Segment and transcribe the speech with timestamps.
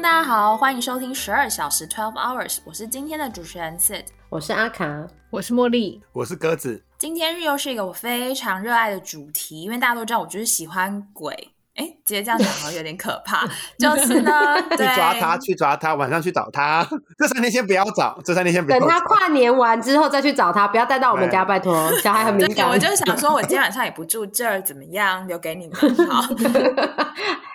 [0.00, 4.04] 众大家好，欢迎收听十二小时 Twelve Hours，我是今天的主持人 Sid。
[4.30, 6.82] 我是阿卡，我是茉莉，我是鸽子。
[6.96, 11.52] 今天又是一个我非常热爱的主题，因为大家都知道我就是喜欢鬼。
[11.74, 13.46] 哎，直接这样讲好像有点可怕。
[13.78, 14.32] 就是呢，
[14.72, 16.82] 去抓他，去抓他，晚上去找他。
[17.18, 18.80] 这三天先不要找，这三天先不要。
[18.80, 22.66] 等他跨年完之后再去找他，不要带到我们家，拜托，小孩很敏感。
[22.66, 25.28] 我就想说，我今天晚上也不住这儿，怎么样？
[25.28, 26.22] 留给你们好。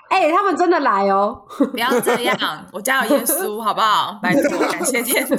[0.10, 1.42] 哎，他们真的来哦！
[1.72, 4.20] 不要这样，我家有耶稣，好不好？
[4.24, 5.36] 拜托，感谢天主。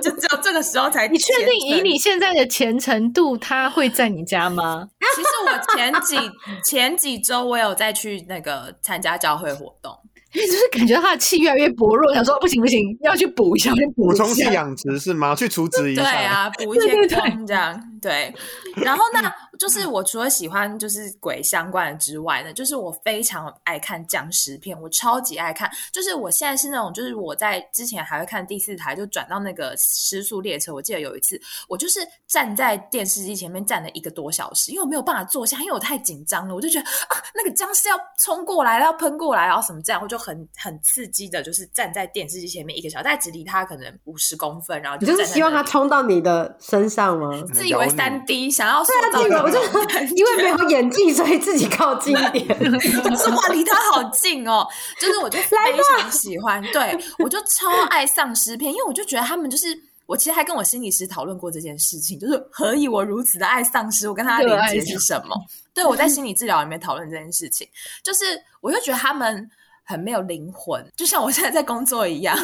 [0.00, 1.08] 就只有这个时候才。
[1.12, 4.88] 你确定以你现在的虔诚度，他会在你家吗？
[5.16, 6.16] 其实我前几
[6.64, 9.92] 前几周我有再去那个参加教会活动。
[10.34, 15.34] 因为就是感觉他的气越来越薄弱，想说不行不行，要去补一下，去补充气养殖是吗？
[15.34, 17.78] 去除脂一下，对啊，补一些空这样。
[18.00, 18.34] 对，
[18.76, 19.20] 然后那
[19.62, 25.70] 就是我除了喜欢就是鬼相关的之外呢，就是我非常爱看僵尸片，我超级爱看。
[25.92, 30.74] 就是我现在是那种，就是我在之前还会看第四台，就转到那个失速列车。
[30.74, 36.56] 我记得有一次，我就是站在电视机前面站了一个多小时，因为我没有办法坐下，因为我太紧张了。
[36.56, 47.30] 我就觉得啊，那个僵尸要冲过来，要喷过来，然后什么这样，我就很很刺激的，就是站在电视机前面一个小时，但只离他可能五十公分，然后就是希望他冲到你的身上吗？
[47.54, 47.92] 自以为。
[47.92, 49.60] 三 D 想要对啊，这个我就
[50.16, 52.46] 因为没有演技，所以自己靠近一点。
[52.80, 54.66] 是哇，离他好近哦！
[54.98, 55.56] 就是我就非
[56.00, 59.66] 常喜欢，对我就超爱丧尸片，因为我就觉得他们就是
[60.06, 64.08] 我其实还跟我心理师讨论过这件事情，就是何以我如此的爱丧尸？
[64.08, 65.36] 我跟他的连接是什么？
[65.74, 67.68] 对我在心理治疗里面讨论这件事情，
[68.02, 69.48] 就是我就觉得他们
[69.84, 72.36] 很没有灵魂，就像我现在在工作一样，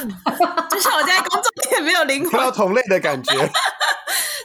[0.71, 3.33] 就像我现在工作也没有灵魂，看到同类的感觉。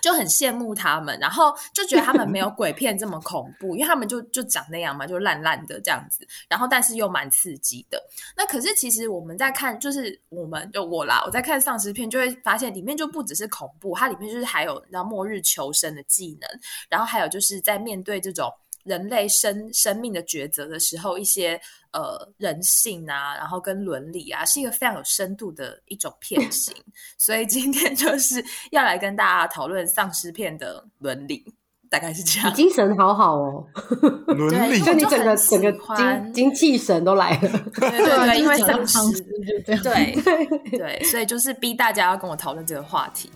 [0.03, 7.97] 就很羡慕他们，然后就觉得他们没有鬼片这么恐怖，因为他们就 就长那样嘛，就烂烂的这样子，然后但是又蛮刺激的。
[8.35, 16.49] 那可是其实我们在看，就是我们就我啦，我在看丧尸片就会发现里面就不只是恐怖，它里面就是还有你知道末日求生的技能，
[16.89, 18.51] 然后还有就是在面对这种。
[18.83, 21.59] 人类生生命的抉择的时候，一些
[21.91, 26.73] 呃人性啊，然后跟伦理啊，是一个非常有深度的一种片 型。
[27.17, 31.45] 所以今天就是要来跟大家讨论丧尸片的伦理，
[31.89, 32.53] 大概是这样。
[32.53, 33.67] 精神好好哦，
[34.27, 37.49] 伦理，就你整个整个精精气神都来了。
[37.75, 39.21] 对对对， 因为丧尸，
[39.65, 43.31] 对对，所以就是逼大家要跟我讨论这个话题。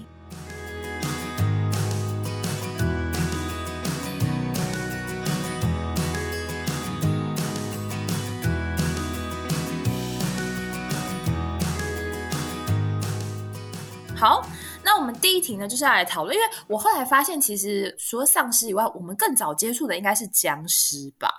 [14.17, 14.43] 好，
[14.83, 21.29] 那我们第一题呢，就是要来讨论，因为我后来发现，其实除了丧尸以外，我们更早接触的应该是僵尸吧？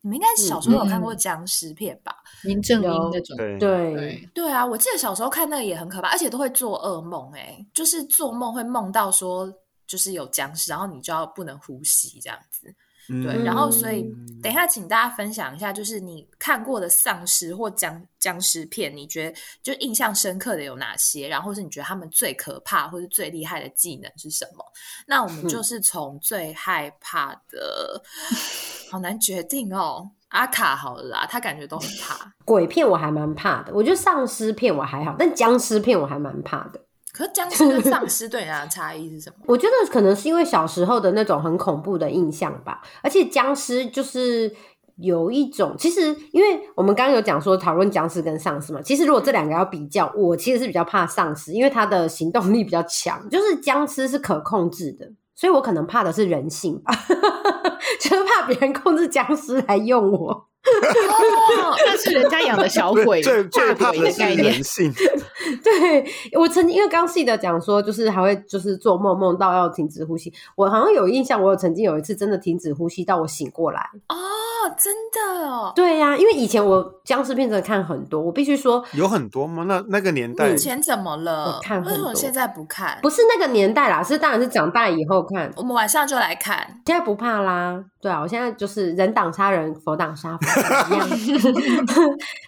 [0.00, 2.12] 你们应该小时候有看过僵尸片吧？
[2.42, 9.48] 林正英那种，对对啊，我记得小时候看那个也很可怕，而且都会做噩梦，哎，就是做梦会梦到说，
[9.86, 12.74] 就是有僵尸，然后你就要不能呼吸这样子。
[13.08, 14.02] 对，然后所以
[14.42, 21.28] 等一下，请大家分享一下，就是你看过的丧尸或僵僵尸片，你觉得就印象深刻的有哪些？
[21.28, 24.64] 然后是你觉得他们最可怕或是最厉害的技能是什么？
[25.06, 28.02] 那我们就是从最害怕的，
[28.90, 30.10] 好难决定哦。
[30.28, 33.72] 阿卡好了啦，他感觉都很怕鬼片，我还蛮怕的。
[33.72, 36.80] 我觉得丧尸片我还好，但僵尸片我还蛮怕的。
[37.16, 39.36] 可是僵尸跟丧尸对人家的差异是什么？
[39.46, 42.82] 我觉得可能是因为小时候的那种很恐怖的印象吧。
[43.02, 44.52] 而且僵尸就是
[44.96, 56.92] 有一种，其实因为我们刚刚有讲说讨论僵尸跟丧尸嘛，其实如果这两个要比较，我其实是比较怕丧尸，因为它的行动力比较强，就是僵尸是可控制的，所以我可能怕的是人性吧，
[58.00, 60.46] 就是怕别人控制僵尸来用我。
[60.64, 64.90] 哦，那是人家养的小 鬼，最最怕的是人性。
[65.62, 66.04] 对
[66.38, 70.32] 我曾经因为刚细的讲说，就是还会就是做梦梦到要停止呼吸。
[70.56, 73.90] 我好像有印象，我有曾经有一次真的停止呼吸到我醒过来。
[74.08, 74.16] 哦，
[74.78, 75.70] 真的哦。
[75.76, 79.64] 对呀，因为以前我僵尸片真的看很多，我必须说有很多吗？
[79.68, 81.60] 那那个年代以前怎么了？
[81.62, 82.98] 看很多，现在不看。
[83.02, 85.52] 不是那个年代啦，是当然是长大以后看。
[85.56, 87.83] 我们晚上就来看，现在不怕啦。
[88.00, 91.08] 对啊，我现在就是人挡杀人，佛挡杀佛一样。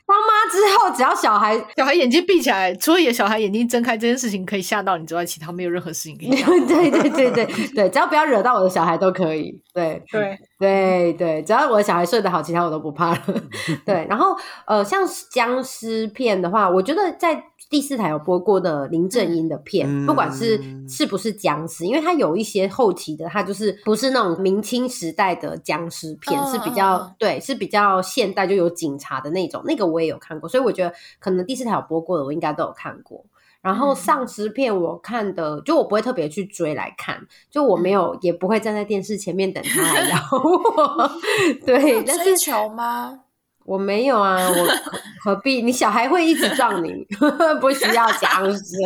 [0.06, 6.47] 当妈之后，只要小孩小孩眼睛闭起来，除了也小孩眼睛睁开这件事情可以吓到你之外，其他没有任何事情可以 吓。
[6.47, 9.61] 对对对对对，只要不要惹到我的小孩都可以。
[9.73, 13.20] 对对，对对，只要我的小孩睡得好，其他我都不怕了。
[13.85, 14.35] 对，然后
[14.67, 20.58] 呃，像僵尸片的话，我觉得在第四台有播过的林正英的片，嗯不管是
[20.88, 33.23] 是不是僵尸，因为它有一些后期的，它就是不是那种明清时代的僵尸片，嗯是比较、对，是比较现代，就有警察的那种，那个我也有看过，所以我觉得可能第四台有播过的，我应该都有看过。
[33.66, 37.20] 然后嗯丧尸片我看的，就我不会特别去追来看，
[37.50, 41.10] 就我没有，也不会站在电视前面等他来 咬我。
[41.66, 43.22] 对，但追是求吗？
[43.66, 44.54] 我没有啊，我
[45.22, 45.60] 何何必？
[45.60, 47.06] 你小孩会一直撞你，
[47.60, 48.76] 不需要僵尸。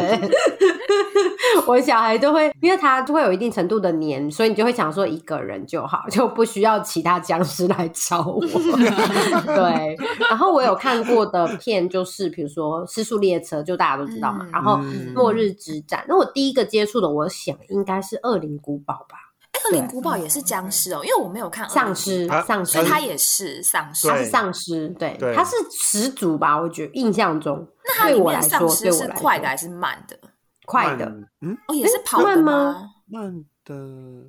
[1.67, 8.41] 我小孩都会，因为他就会有一定程度的黏，所以你就会想说一个人就好，就不需要其他僵尸来找我。
[8.41, 9.97] 对，
[10.31, 14.45] 然后我有看过的片就是，比如说《失速列车》，就大家都知道嘛。
[14.47, 24.07] 嗯然后嗯《末日之战》，那我第一个接触的，我想应该是《恶灵古堡》吧，恶灵古堡也是僵尸哦，因为我没有看丧尸，丧尸所以，它也是丧尸。
[24.09, 26.59] 对它是丧尸，对，对它是始祖吧？
[26.61, 30.19] 我觉得印象中，那它里面丧尸是快的还是慢的？
[30.65, 31.05] 快的，
[31.41, 32.91] 嗯，哦，也是跑的慢吗吗？
[33.09, 33.75] 慢的。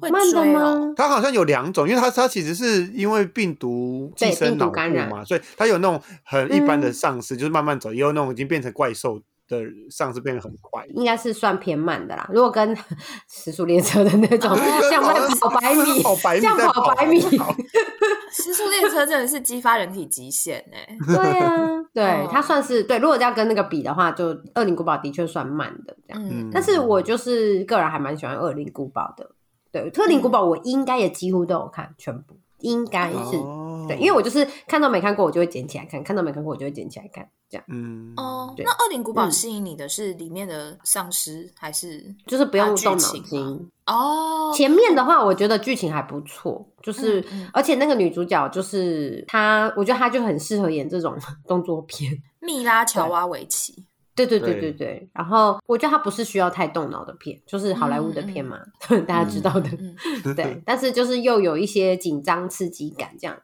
[0.01, 0.45] 会慢的。
[0.45, 0.93] 吗？
[0.97, 9.21] 它好像有两种，因为它它其实是因为病毒寄对病毒生脑部感染嘛，所以它有那种很一般的嗯丧尸，就是慢慢走，也有那种已经变成怪兽
[9.59, 10.85] 的上是，变得很快。
[10.93, 12.29] 应该是算偏慢的啦。
[12.31, 12.75] 如果跟
[13.29, 14.55] 时速列车的那种，
[14.89, 17.19] 像在跑百米， 跑百米像在跑百米，
[18.31, 20.97] 时速列车真的是激发人体极限哎。
[21.05, 21.59] 对啊，
[21.93, 22.97] 对哦，它算是对。
[22.97, 26.23] 如果要跟那个比的话，就《恶灵古堡》的确算慢的这样。
[26.29, 29.29] 嗯，但是我就是个人还蛮喜欢《恶灵古堡》的。
[29.71, 33.37] 对，《特灵古堡》我应该也几乎都有看全部，应该是。
[33.37, 37.27] 哦对，因为我就是看到没看过，我就会捡起来看；看到没看过，我就会捡起来看。
[37.49, 43.69] 这样嗯哦，对那恶灵古堡嗯吸引你的是里面的丧尸还是就是不用动脑筋。
[43.87, 44.53] 哦？
[44.55, 51.17] 前面的话，我觉得剧情还不错，就是、嗯嗯而且那个女主角就是她，我觉得她就很适合演这种
[51.47, 52.11] 动作片。
[52.39, 53.83] 蜜拉乔瓦维奇，
[54.25, 58.59] 对对对对对对，然后我觉得它不是需要太动脑的片，就是好莱坞的片嘛，
[59.07, 59.69] 大家知道的。
[59.79, 59.95] 嗯，
[60.35, 63.37] 对，但是就是又有一些紧张刺激感这样。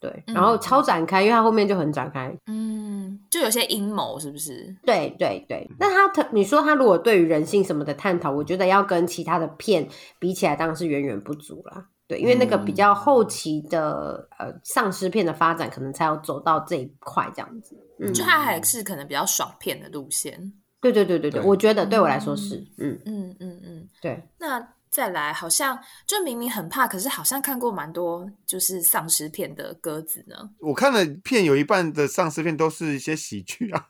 [0.00, 2.36] 对，嗯然后超展开，因为它后面就很展开。
[2.46, 4.76] 嗯，就有些阴谋是不是？
[4.84, 9.88] 对对对，那他特你说他如果对于人性什么的探讨，我觉得要跟其他的片
[10.18, 11.86] 比起来，当然是远远不足啦。
[12.06, 17.76] 对，因为那个比较后期的、呃丧尸片的发展，可能才要走到这一块这样子。
[17.98, 20.52] 嗯，就它还是可能比较爽片的路线。
[20.80, 30.36] 对对对对对，对我觉得对我来说是，嗯，嗯嗯嗯，对，那再来，好像就明明很怕，可是好像看过蛮多就是丧尸片的鸽子呢。
[30.60, 33.86] 我看了片有一半的丧尸片都是一些喜剧啊，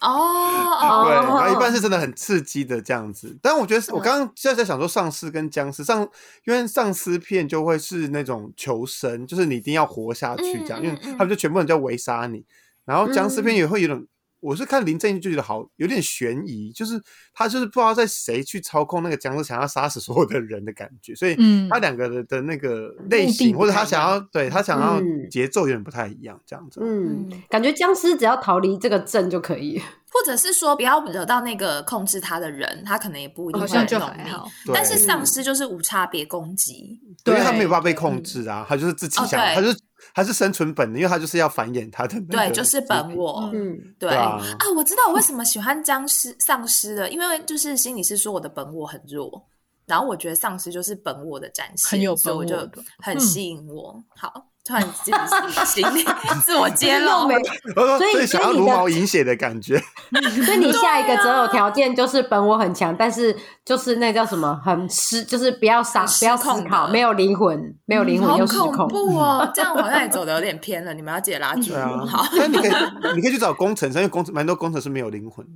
[0.00, 3.36] 哦哦对，哦，然后一半是真的很刺激的这样子。
[3.42, 6.00] 但我觉得我嗯刚刚就在想说丧尸跟僵尸丧，
[6.44, 12.44] 因为丧尸片就会是那种求生，就是你一定要活下去这样，因为嗯他们就全部人在围杀你。
[12.84, 14.06] 然后僵尸片也会有点，
[14.46, 17.02] 我是看林正英就觉得好有点悬疑，就是
[17.34, 26.80] 他就是不知道在谁去操控那个僵尸，想要杀死所有的人的感觉，所以嗯他两个的的那个类型或者他想要对他想要嗯节奏有点不太一样，这样子。
[26.82, 29.82] 嗯嗯，感觉僵尸只要逃离这个镇就可以。
[30.08, 34.22] 或者是说不要惹到那个控制他的人，他可能也不一定会好像就弄你。
[34.22, 34.48] 还好。
[34.72, 39.68] 但是丧尸就是无差别攻击，对，因为他没有办法被控制啊，他就是自己哦想，他就
[40.06, 43.50] 是他是生存本能，因为他就是要繁衍他的那对，就是本我。
[43.52, 44.40] 嗯，对对啊
[44.76, 49.46] 我知道我为什么喜欢僵尸丧尸了，因为就是心理师说我的本我很弱，
[49.86, 52.56] 然后我觉得丧尸就是本我的展现，很有所以我就
[52.98, 54.02] 很吸引我。
[54.08, 56.04] 好，突然自己心里
[56.44, 57.36] 自我揭露， 没
[57.74, 59.78] 所以想要茹毛饮血的感觉，
[60.44, 68.88] 所以你下一个择啊偶条件就是本我很强，但是就是那叫什么很失，就是不要傻不要思考，没有灵魂，没有灵魂又失控。
[68.88, 69.48] 怖哦！
[69.54, 72.04] 这样好像也走的有点偏了，你们要记得拉住对啊我。
[72.04, 72.70] 好，，但你可以
[73.14, 75.46] 你可以去找工程师，因为工程蛮多工程师没有灵魂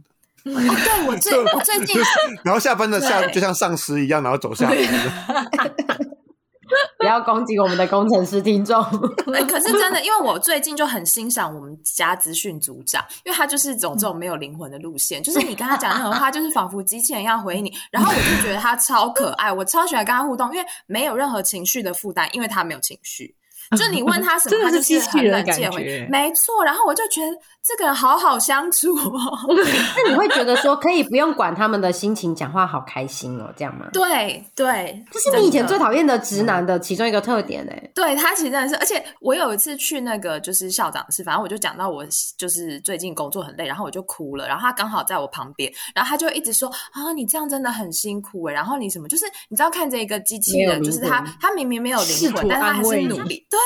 [0.44, 2.00] 的，哦，对我最我最近
[2.44, 4.76] 然后下班的下就像丧尸一样，然后走下来。
[6.98, 8.82] 不要攻击我们的工程师听众。
[9.34, 17.72] 哎、可是真的，因为我最近就很欣赏我们家资讯组长，因为他就是走这种没有灵魂的路线， 就是你跟他讲那种话，就是仿佛机器人一样回应你。
[17.90, 23.34] 然后我就觉得他超可爱，我超喜欢跟他互动，因为没有任何情绪的负担，因为他没有情绪。
[23.78, 27.28] 就你问他什么，他就是很机器人的冷静回感觉没错，然后我就觉得
[27.62, 29.38] 这个人好好相处哦。
[29.96, 33.86] 那你会觉得说可以不用管他们的心情，讲话好开心哦，这样吗？
[33.92, 37.90] 对对，这是你以前最讨厌的直男的其中一个特点哎。
[37.94, 42.04] 对他其实真的是，而且我有一次去那个就是校长室，反正我就讲到我
[42.36, 53.59] 就是最近工作很累，然后我就哭了，然后他刚好在我旁边，然后他就一直说啊，你这样真的很辛苦哎，然后你什么就是你知道看着一个机器人，就是他他明明没有灵魂，但是他还是努力，对，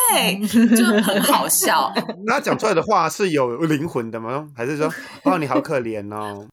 [0.77, 1.93] 就很好笑。
[2.27, 4.47] 那他讲出来的话是有灵魂的吗？
[4.55, 4.93] 还是说，
[5.25, 6.47] 哦，你好可怜哦？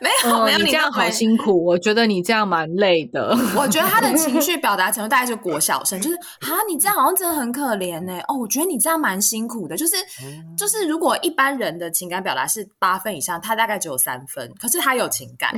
[0.00, 3.36] 没 有没有，嗯，你这样好辛苦，我觉得你这样蛮累的。
[3.56, 9.76] 我觉得他的情绪表达程度大概就国小生，就是啊，你这样好像真的很可怜呢、哦，我觉得你这样蛮辛苦的。
[9.76, 9.96] 就是
[10.56, 15.52] 就是，如果一般人的情感表达是八分以上，他大概只有三分，可是他有情感。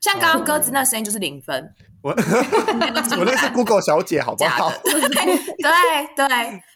[0.00, 1.66] 像刚刚鸽子那声音就是零分，
[2.06, 2.12] 我
[3.18, 5.10] 我那是 Google 小姐，好不好？， 对对
[6.14, 6.28] 对。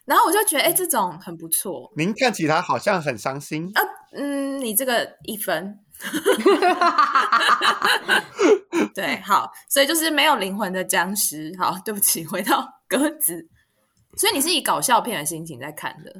[0.04, 1.88] 然后我就觉得，哎、这种很不错。
[1.96, 3.82] 您看起来好像很伤心啊。
[4.16, 5.78] 嗯，你这个一分。
[8.92, 11.52] 对，好，所以就是没有灵魂的僵尸。
[11.60, 13.46] 好，对不起，回到鸽子。
[14.16, 16.12] 所以你是以搞笑片的心情在看的，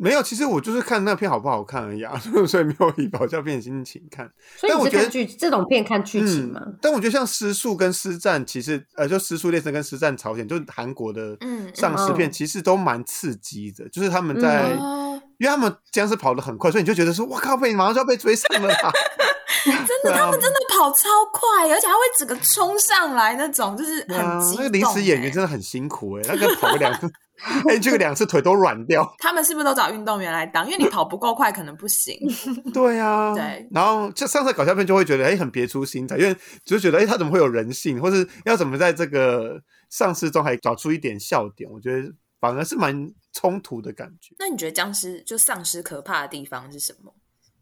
[0.00, 4.30] 没有，其实我就是看那片好不好看而已啊， 所以没有以搞笑片的心情看。
[4.56, 6.60] 所以但我觉得剧这种片看剧情嘛？
[6.64, 13.88] 嗯，但我觉得像《失速》跟《失战》，其实呃，就《失速列车》跟《失战朝鲜》，就是韩国的嗯丧尸片，嗯其实都蛮刺激的。
[13.90, 18.92] 就是他们在，哦，因为他们僵尸跑得很快，所以你就觉得说，哇靠，被马上就要被追上了啦！
[19.62, 24.16] 真的，他们真的跑超快，而且还会整个冲上来那种，就是很
[24.56, 27.06] 那个临时演员欸真的很辛苦哎、那个跑个两次，
[27.68, 29.10] 哎，这个两次腿都软掉。
[29.18, 30.64] 他们是不是都找运动员来当？
[30.66, 32.16] 因为你跑不够快，可能不行。
[32.72, 41.70] 对啊，对然后就上次搞笑片就会觉得哎很别出心裁，因为就觉得哎他怎么会有人性，或是要怎么在这个丧尸中还找出一点笑点？
[41.70, 44.34] 我觉得反而是蛮冲突的感觉。
[44.38, 47.14] 那你觉得僵尸就丧尸可怕的地方是什么？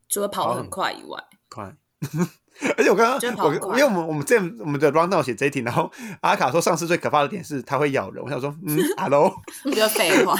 [0.08, 1.76] 除了跑得很快以外，快。
[2.76, 5.90] 而且我刚刚我因为我们我们这我们的 round down 写这一题，然后
[6.22, 9.32] 阿卡说上次最可怕的点是它会咬人，我想说嗯，hello，
[9.64, 10.34] 就废话。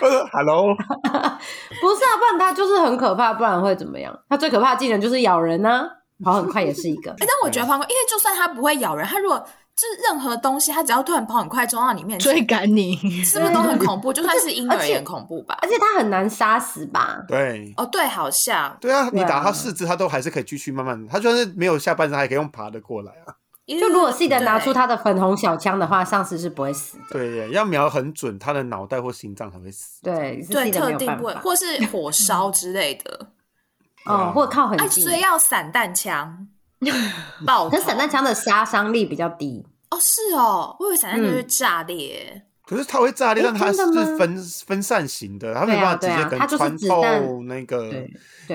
[0.00, 4.16] 我说 hello，不是啊，不然它就是很可怕，不然会怎么样？
[4.28, 5.88] 它最可怕的技能就是咬人啊，
[6.24, 7.12] 跑很快也是一个。
[7.12, 14.10] 哎、但我觉得跑很快，因为就算它不会咬人，它如果就是任何东西，它只要突然跑很快冲到你面前，追赶你，是不是都很恐怖？
[14.10, 15.68] 就算是婴儿也很恐怖吧而？
[15.68, 17.22] 且它很难杀死吧？
[17.28, 17.74] 对。
[17.76, 23.36] 哦，对，好像对啊，你打它四肢，它都还是可以继续慢慢，它就算是没有下半身，他也可以用爬的过来啊。
[23.66, 27.04] 就如果 C 的拿出对他的粉红小枪的话，丧尸是不会死的。
[27.10, 30.00] 对耶，要瞄很准，他的脑袋或心脏才会死。
[30.02, 31.34] 对，对特定部位。
[31.34, 33.26] 或是火烧之类的，
[34.06, 35.12] 哦，或靠很哎，近所。
[35.12, 36.46] 以要散弹枪
[37.70, 39.64] 可是散弹枪的杀伤力比较低。
[39.90, 42.42] 哦，是哦，我以为散弹枪会炸裂。
[42.66, 47.92] 可是它会炸裂，但它是分分散型的，它没办法直接跟穿透那个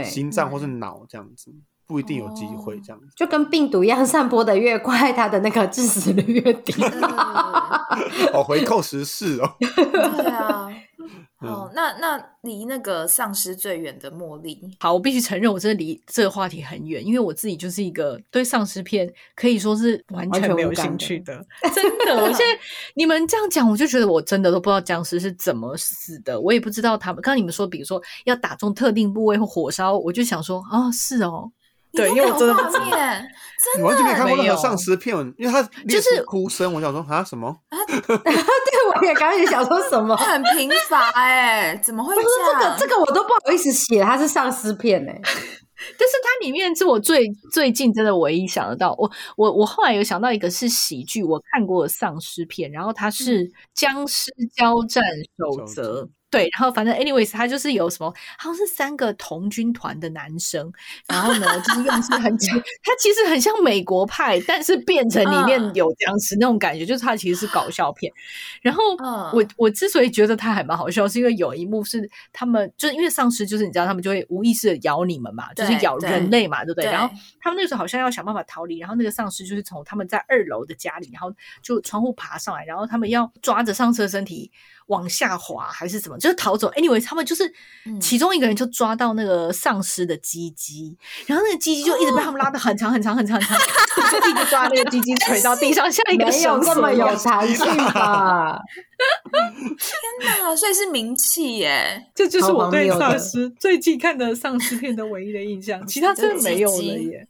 [0.03, 1.49] 心脏或是脑这样子，
[1.87, 3.07] 不一定有机会哦这样子。
[3.15, 6.73] 就跟病毒一样，散播的越快，它的那个致死率越低。
[8.33, 10.67] 哦，回扣十四哦， 对啊。
[11.41, 21.43] 嗯哦，那那离那个丧尸最远的茉莉，好，我必须承认，我真的离这个话题很远，因为我自己就是一个对丧尸片可以说是完完全没有兴趣的，
[21.73, 22.15] 真的。
[22.15, 22.59] 我现在
[22.95, 27.21] 你们这样讲，我就觉得我真的都不知道僵尸是怎么死的，我也不知道他们。
[27.21, 31.51] 刚刚你们说，比如说要打中特定部位或火烧，我就想说，哦，是哦，
[31.93, 32.85] 对，因为我真的不知道。
[32.91, 33.27] 面
[33.77, 37.55] 你完全没有看过任何没有丧尸片，因为他就是哭声，我想说啊什么？
[37.69, 38.33] 对，
[38.95, 40.15] 我也刚开始想说什么。
[40.17, 42.75] 很贫乏哎，怎么会不是这样？
[42.79, 53.45] 这个，这个我都不好意思写，它是丧尸片哎、但是它里面是我最最近真的唯一想得到，我我我后来有想到一个是喜剧，我看过的丧尸片，然后它是
[53.75, 55.03] 《僵尸交战
[55.37, 56.03] 守则》。
[56.31, 60.71] 对，然后反正 anyways，他就是有什么，好像是三个童军团的男生，
[61.07, 62.31] 然后呢，就是用是很，
[62.81, 68.11] 他其实很像美国派，但是变成里面嗯有僵尸那种感觉，就是他其实是搞笑片。
[68.61, 76.85] 然后嗯我我之所以觉得他还蛮好笑，是因为有一幕是他们就是因为丧尸，就是你知道他们就会无意识的咬你们嘛，就是咬人类嘛，对不对？
[76.85, 84.49] 对然后他们那个时候好像要想办法逃离，然后那个丧尸就是从他们在二楼的家里，然后就窗户爬上来，然后他们要抓着丧尸的身体
[84.87, 86.71] 往下滑还是怎么，就是逃走。
[86.71, 87.51] Anyway，他们就是
[87.85, 93.57] 嗯其中一个人就抓到那个丧尸的鸡鸡，然后那个鸡鸡就一直被他们拉的很长很长很长很长，
[94.21, 98.59] 就一直抓那个鸡鸡 垂到地上，像一个没有绳这么有索一样弹性 吧？
[100.21, 102.05] 天哪，所以是名气耶！
[102.13, 107.27] 这就是我对丧尸最近看的丧尸片的唯一的印象，其他真的没有了耶。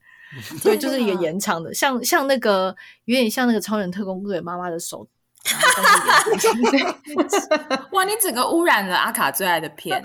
[0.63, 5.05] 对，就是一个延长的，像像那个有点像那个超人特工队妈妈的手，
[7.91, 10.03] 哇，你整个污染了阿卡最爱的片哎、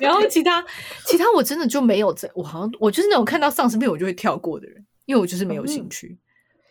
[0.00, 0.64] 然后其他
[1.06, 6.18] 其他我真的就没有在，我好像我就是那种看到丧尸片我就会跳过的人，因为我就是没有兴趣。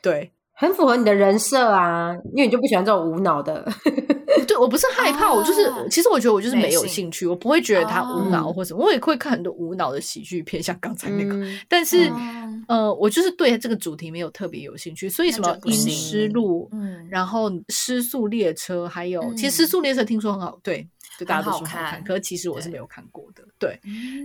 [0.01, 0.31] 对，
[0.61, 3.67] 很符合你的人设啊，因为你就不喜欢这种无脑的。
[4.47, 8.53] 对我不是害怕，我就是啊其实我觉得我就是没有兴兴趣，我不会觉得它无脑哦。
[8.53, 11.33] 或什么，我也会看很多无脑的喜剧片，像刚才那个。
[11.33, 15.91] 嗯但是、嗯呃，我就是对这个主题没有特别有兴趣，所以什么阴就不行。
[15.91, 20.87] 尸路，嗯然后失速列车，还有、其实嗯失速列车听说很好，对，
[21.17, 23.79] 就大家都很好说好看，看可是其实我是没有看过的，对。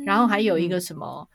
[0.05, 1.26] 然后还有一个嗯什么，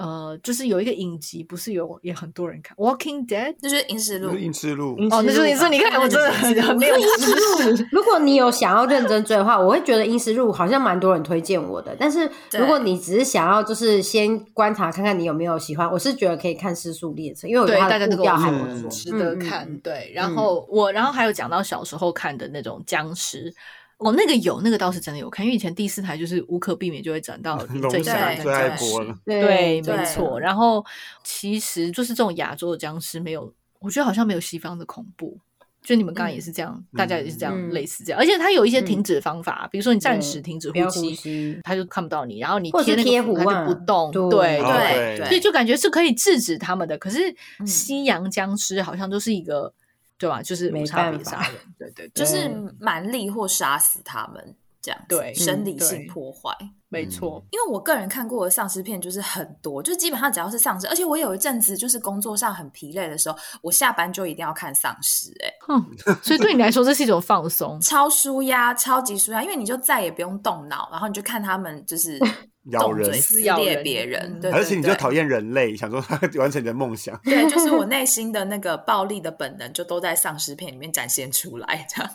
[0.00, 3.54] 呃，就是有一个影集，不是有也很多人看《Walking Dead》。
[3.60, 7.86] 就是《阴尸路就》是硬吃路，哦，那就是你说，你看我真的很很没有知识。
[7.92, 11.94] 如果你有想要认真追的话，我会觉得《阴尸路》好像蛮多人推荐我的。
[11.98, 19.66] 但是如果你只是想要就是先观察看看你有没有喜欢，我是觉得可以看《失速列车》，因为我觉对，得它的步调大家都跟我说还不错，值得嗯看。
[19.68, 23.52] 嗯对，然后我，然后还有讲到小时候看的那种僵尸。
[24.00, 29.14] 哦，那个有，那个倒是真的有看，因为以前第四台就是无可避免就会转到 林龙正祥对跟最爱僵尸播了。
[29.24, 30.40] 对对，对没错。
[30.40, 30.84] 然后
[31.22, 35.38] 其实就是这种亚洲的僵尸没有，我觉得好像没有西方的恐怖。
[35.82, 46.98] 就你们刚刚也是这样，大家也是这样、嗯类似这样，而且它有一些嗯停止方法，比如说你暂时停止呼吸，吸，它就看不到你，然后你或者贴那个贴符它就不动，对对哦对对所以就感觉是可以制止他们的。
[46.98, 49.72] 可是嗯西洋僵尸好像都是一个，
[50.20, 50.40] 对吧？
[50.42, 56.54] 就是没无差别杀人，对对对，就是对蛮力或杀死他们这样子，对生理嗯性破坏。
[56.92, 57.40] 没错。
[57.52, 67.78] 因为我个人看过的丧尸片就是很多，就基本上只要是丧尸，而且我有一阵子就是工作上很疲累的时候，我下班就一定要看丧尸、欸，嗯，所以对你来说这是一种放松。
[67.80, 72.18] 超舒压，超级舒压，因为你就再也不用动脑，然后你就看他们就是
[72.64, 75.20] 咬人撕裂别人，嗯对，而且你就讨厌。
[75.20, 76.02] 厌人类，想说
[76.40, 77.14] 完成你的梦想。
[77.24, 81.86] 对，就是我内心的那个暴力的本能，就都在丧尸片里面展现出来。
[81.90, 82.10] 这样，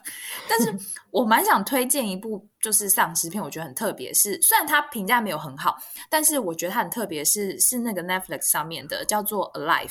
[0.50, 0.74] 但是
[1.12, 5.78] 我蛮想推荐一部就是丧尸片，我觉得很特别，是虽然它评价没有很好，
[6.10, 9.88] 但是我觉得它很特别，是是那个 Netflix 上面的，叫做《Alive》，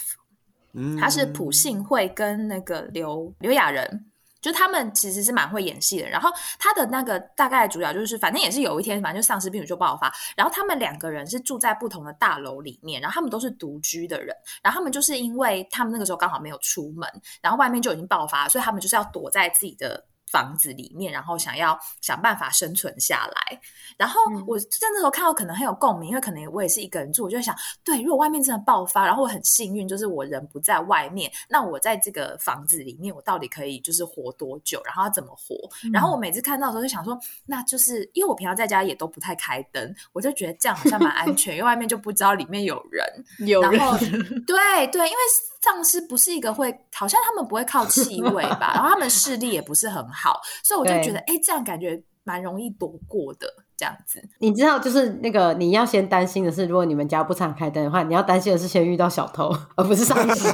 [0.73, 4.06] 嗯，它是朴信惠跟那个刘刘亚仁。
[4.44, 17.08] 就他们其实是蛮会演戏的，然后他的那个大概主角就是，反正也是有一天，反正就丧尸病毒就爆发，然后他们两个人是住在不同的大楼里面，然后他们都是独居的人，然后他们就是因为他们那个时候刚好没有出门，
[17.40, 23.61] 然后外面就已经爆发，所以他们就是要躲在自己的房子里面，然后想要想办法生存下来。
[23.97, 27.54] 然后我在那时候看到可能很有共鸣，因为可能我也是一个人住，我就会想，
[27.85, 34.81] 对，如果外面真的爆发，然后我很幸运，就是我人不在外面，那我在这个房子里面，我到底可以就是活多久？
[34.85, 35.55] 然后要怎么活？
[35.92, 43.05] 然后我每次看到的时候就想说，那就是因为我平常在家也都不太开灯，我就觉得这样好像蛮安全，因为外面就不知道里面有人。
[43.46, 43.96] 有人然后
[44.46, 45.18] 对对，因为
[45.61, 50.13] 丧尸不是一个会，好像他们不会靠气味吧， 然后他们视力也不是很好，
[50.62, 53.46] 所以我就觉得，哎，这样感觉蛮容易躲过的，
[53.77, 54.22] 这样子。
[54.38, 60.48] 你知道，就是那个你要先担心的是，如果你们家不常开灯的话，你要担心的是先遇到小偷，而不是丧尸。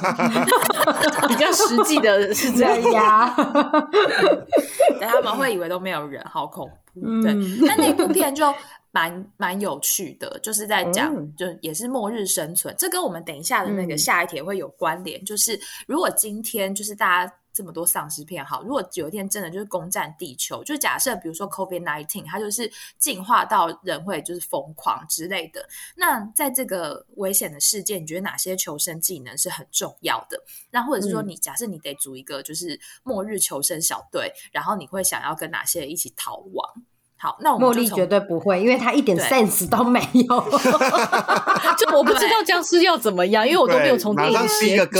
[1.29, 2.83] 比较实际的是这样。
[2.83, 3.35] 对呀，
[4.99, 7.01] 对，他们会以为都没有人，好恐怖。
[7.05, 7.33] 嗯对，
[7.69, 8.53] 但那部片就
[8.91, 12.75] 蛮蛮有趣的，就是在讲，嗯就也是末日生存。
[12.77, 15.25] 这跟我们等一下的那个嗯下一帖会有关联。
[15.25, 17.33] 就是如果今天就是大家。
[17.53, 25.69] 这么多丧尸片，好，如果有一天真的就是攻占地球，就假设比如说 COVID nineteen，它就是进化到人会就是疯狂之类的。
[25.97, 30.43] 那在这个危险的世界，你觉得哪些求生技能是很重要的？
[30.71, 36.83] 那或者是说，嗯你假设你得组一个就是末日求生小队，然后你会想要跟哪些人一起逃亡？
[37.23, 40.25] 好，那我们茉莉绝对不会，因为她一点 sense 都没有。
[41.77, 44.49] 就我不知道僵尸要怎么样，因为我都没有从电影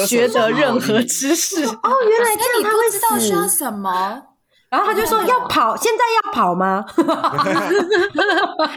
[0.07, 1.65] 学得任何知识。
[1.65, 3.49] 哦，原来这样她会知道需要。
[3.49, 4.23] 什么？
[4.69, 6.85] 然后他就说要跑，现在要跑吗？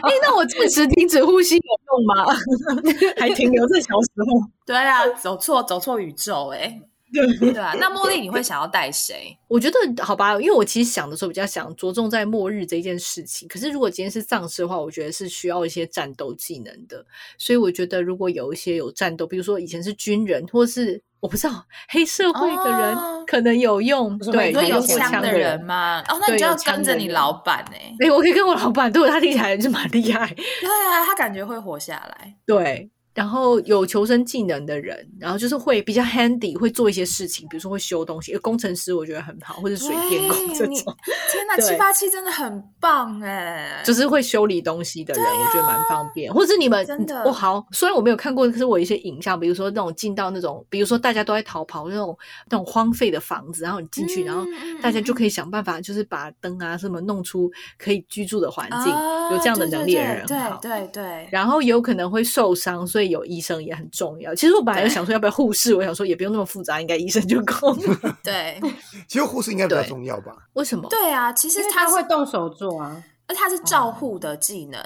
[0.02, 2.34] 哎，那我暂时停止呼吸有用吗？
[3.16, 4.26] 还停留在小时候。
[4.66, 6.80] 对啊，走错走错宇宙哎、
[7.40, 9.36] 对啊，那茉莉你会想要带谁？
[9.48, 13.46] 我觉得好吧，因为我其实想的时候比较想着重在末日这件事情。
[13.48, 17.04] 可是如果今天是丧尸的话，我觉得是需要一些战斗技能的。
[17.38, 26.04] 所以我觉得如果有一些有战斗，比如说以前是军人，或是我不知道黑社会的人、哦可能有用，是对，有枪的人人吗？
[26.08, 30.26] 哦，那你就要跟着你老板哎、哎、我可以跟我老板，对他听起来就蛮厉害。
[30.34, 32.34] 对啊，他感觉会活下来。
[32.46, 38.36] 对然后有求生技能的人，然后就是会比较 handy，会做一些事情，比如说会修东西。
[38.38, 43.80] 工程师我觉得很好，或者水电工这种，天哪，七八七真的很棒哎！
[43.84, 46.32] 就是会修理东西的人，我觉得蛮方便。
[46.32, 52.16] 或者你们真的我好，虽然我没有看过，可是我有一些影像，比如说那种进到那种，比如说大家都在逃跑那种
[52.50, 60.26] 那种荒废的房子，然后你进去，然后嗯大家就可以想办法，就是把灯啊什么弄出可以居住的环境，啊有这样的能力的人。
[60.26, 64.34] 对对对，然后有可能会受伤，所以有医生也很重要。
[64.34, 68.16] 其实我本来就想说要不要护士，我想说也不用那么复杂，应该医生就够了。
[68.22, 68.60] 对
[69.08, 70.88] 其实护士应该比较重要吧，为什么？
[70.88, 73.02] 对啊，其实他会动手做啊。
[73.26, 74.78] 那他是照护的技能，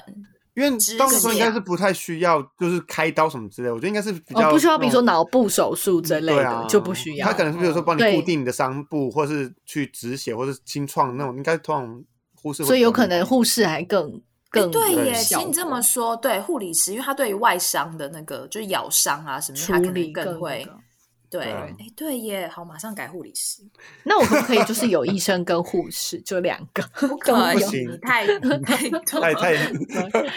[0.55, 3.69] 因为指到时候应该是不太需要，就是开刀什么之类。
[3.69, 7.27] 我觉得应该是比哦，较不需要，比如说脑部手术之类的、就不需要。
[7.27, 12.03] 他可能是比如说帮你固定你的伤部，或是去止血，或是清创那种，应该通常
[12.33, 20.79] 护士所以有可能护士还更哎更有对耶，其实你这么说，对护理师，因为他对于外伤的那个就是咬伤啊什么他可理更能更会那个
[21.29, 23.61] 对，对哎对耶，好，马上改护理师，
[24.03, 26.83] 那我可不可以就是有医生跟护士，就两个？
[27.07, 28.89] 不可以，不行你太太
[29.21, 29.71] 太太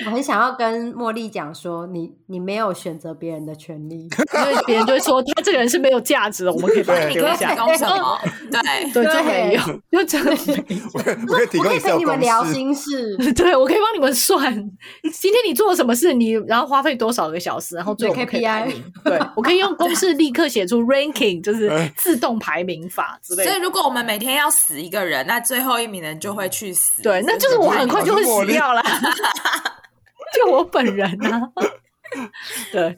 [0.06, 4.08] 我很想要跟茉莉讲说，你你没有选择别人的权利。
[4.34, 7.54] 因为别人就会说他这个人是没有价值的，我们可以把他丢下？
[8.50, 10.82] 对，对，就对没有，就真的没有。
[10.92, 14.52] 我我可以提我可以陪你们聊，心事，对，我可以帮你们算，
[15.12, 18.74] 今天你做了什么事，你然后花费多少个小时，然后最后可以 KPI。
[19.04, 23.50] 对，我可以用公式立刻写出 ranking，就是自动排名法之类的。
[23.50, 27.02] 所以如果我们每天要死一个人，那最后一名人就会去死。
[27.02, 28.82] 对，那就是我很快就会死掉了，
[30.34, 31.40] 就我本人啊。
[32.70, 32.96] 对，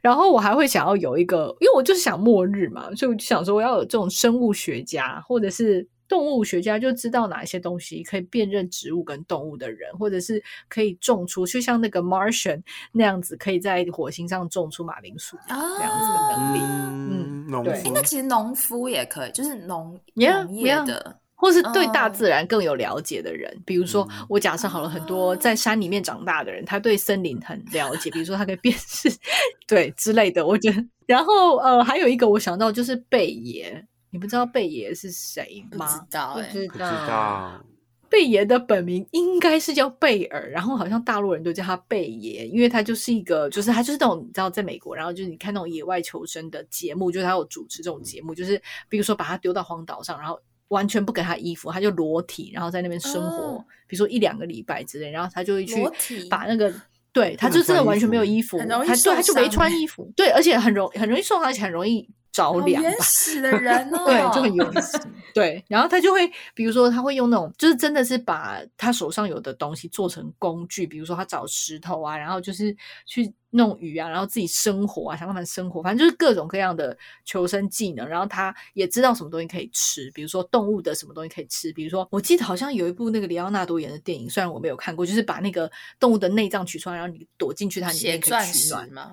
[0.00, 16.60] 然后我还会想要有一个，因为我就是想末日嘛，所以我就想说我要有这种生物学家或者是动物学家，就知道哪一些东西可以辨认植物跟动物的人，或者是可以种出，就像那个 Martian 那样子，可以在火星上种出马铃薯啊这样子的能力。
[16.62, 20.86] 嗯，农对夫那其实农夫也可以，就是农 Yeah, 农业 yeah.
[20.86, 21.18] 的。
[21.36, 29.10] 或是对大哦自然更有了解的人，比如说嗯我假设好了，很多在山里面长大的人，他对森林很了解，比如说他可以辨识，
[29.66, 30.46] 对之类的。
[30.46, 36.06] 我觉得，然后呃，还有一个我想到就是贝爷，你不知道贝爷是谁不知吗？
[36.08, 37.60] 道哎、不知道，
[38.08, 48.56] 贝爷的本名应该是叫贝尔，然后好像大陆人都叫他贝爷，因为他就是一个，就是他就是那种你知道，在美国，然后就是你看那种野外求生的节目，就是他有主持这种节目，就是
[48.88, 55.84] 比如说把他丢到荒岛上，然后完全不给他衣服，他就裸体，然后在那边生活，哦比如说一两个礼拜之类，然后他就会去
[56.30, 56.72] 把那个。
[57.12, 62.88] 对，他就真的完全没有衣服，很容易他对他就没穿衣服，对，而且很容很容易受伤，而且很容易着好凉吧。
[62.88, 64.98] 原始的人哦， 对，就很原始。
[65.32, 78.06] 对，然后他就会，比如说他会用那种，就是真的是把他手上有的东西做成工具，比如说他找石头啊，然后就是去弄鱼啊，然后自己生活啊，想办法生活，反正就是各种各样的求生技能。
[78.06, 88.86] 然后他也知道什么东西可以吃，比如说动物的什么东西可以吃，比如说我记得好像有一部那个里奥纳多演的电影，虽然我没有看过，就是把那个动物的内脏取出来，然后你躲进去它里面可以钻取暖。
[88.86, 89.12] 石吗？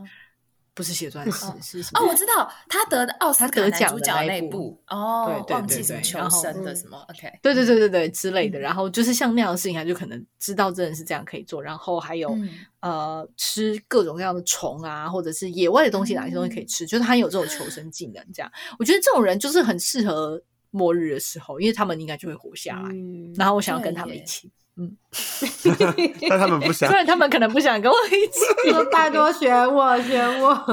[0.73, 1.99] 不是写钻石，哦是什么？
[1.99, 12.49] 哦，我知道他得的奥斯他卡男得奖的主角那部部哦，对对忘记什么求生的什么，OK，对对对对对之类的，嗯然后就是像那样的事情，他就可能知道真的是这样可以做，然后还有、嗯
[12.81, 18.25] 呃吃各种各样的虫啊，或者是野外的东西，哪些东西可以吃，就是他有这种求生技能。
[18.33, 22.89] 这样，我觉得这种人就是很适合末日的时候，因为他们应该就会活下来。
[22.89, 24.49] 嗯，然后我想要跟他们一起，
[26.29, 26.97] 但他们不想虽。
[26.97, 30.55] 然他们可能不想跟我一起，说拜托选我，选我。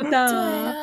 [0.00, 0.82] 对的，啊，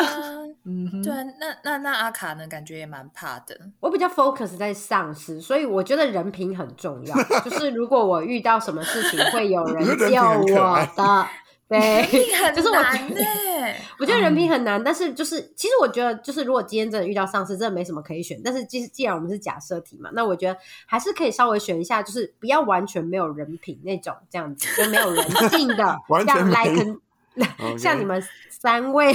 [0.66, 2.48] 嗯哼，对，那那那阿卡呢？
[2.48, 7.16] 感觉也蛮怕的，我比较 focus 在丧尸，所以我觉得人品很重要。
[7.42, 11.28] 就是如果我遇到什么事情，会有人 救我的。
[11.72, 12.04] 对，
[12.36, 13.74] 很就是我难觉得呢。
[13.98, 18.42] 我觉得人品很难，但是就是其实我觉得就是如果今天真的遇到上司，真的没什么可以选。
[18.44, 27.00] 但是既既然我们是假设题嘛，那我觉得还是可以稍微选一下，就是不要完全没有人品那种，这样子就没有人性的 完全
[27.80, 29.14] 像你们三位，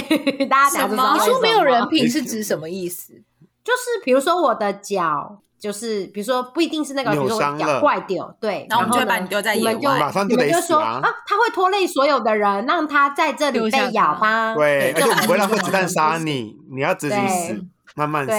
[0.49, 3.13] 大家讲什么你知道为说没有人品是指什么意思？
[3.63, 14.55] 就是比如说我的脚，就是比如说不一定是那个，比扭如说我脚坏掉，对，然后我们就把你丢在你们就野外马上就你们就说得死啊啊，他会拖累所有的人，让他在这里被咬他吧。
[14.55, 17.65] 对，而且我们不会让子弹杀你，你要自己死，
[17.95, 18.31] 慢慢死。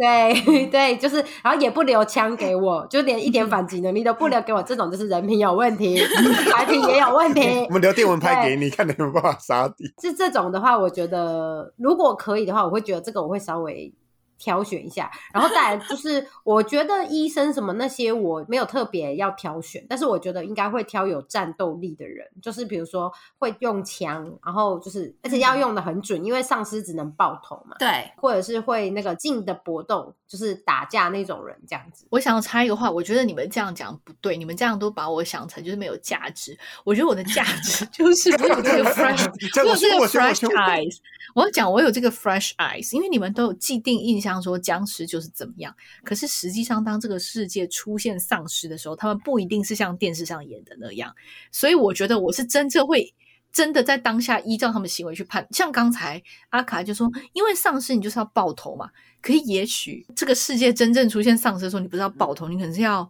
[0.00, 6.02] 对对 对，就是，然后也不留枪给我，就连一点反击能力都不留给我，这种就是人品有问题，
[6.50, 7.74] 牌品也有问题我。
[7.74, 9.84] 们留电蚊拍给你，看你有没有办法杀敌。
[10.00, 13.92] 是这种的话，我觉得如果可以的话，我会觉得这个我会稍微
[14.40, 15.08] 挑选一下。
[15.32, 27.76] 然后再来就 是，我觉得医生什么那些我没有特别要挑选，但是我觉得应该会挑有战斗力的人，就是比如说会用枪，然后就是而且要用的很准，因为丧尸只能爆头嘛。
[27.78, 32.06] 对，或者是会那个近的搏斗，就是打架那种人这样子。
[32.10, 36.58] 我想要插一个话，我觉得你们这样讲不对，你们这样都把我想成就是没有价值。
[36.84, 40.96] 我觉得我的价值 就是我有这个 fresh， 这我我有这个 fresh eyes。
[41.34, 51.14] 我要讲我有这个 fresh eyes，因为你们都有既定印象说僵尸就是怎么样，可是实际上当这个世界出现丧尸的时候，他们不一定是像电视上演的那样。
[51.50, 53.14] 所以我觉得我是真正会。
[53.52, 58.88] 真的在当下依照他们行为去判，像刚才阿卡就说，因为丧尸你就是要爆头嘛，
[59.20, 63.02] 可以也许这个世界真正出现丧尸的时候，你不是要爆头，你可能是要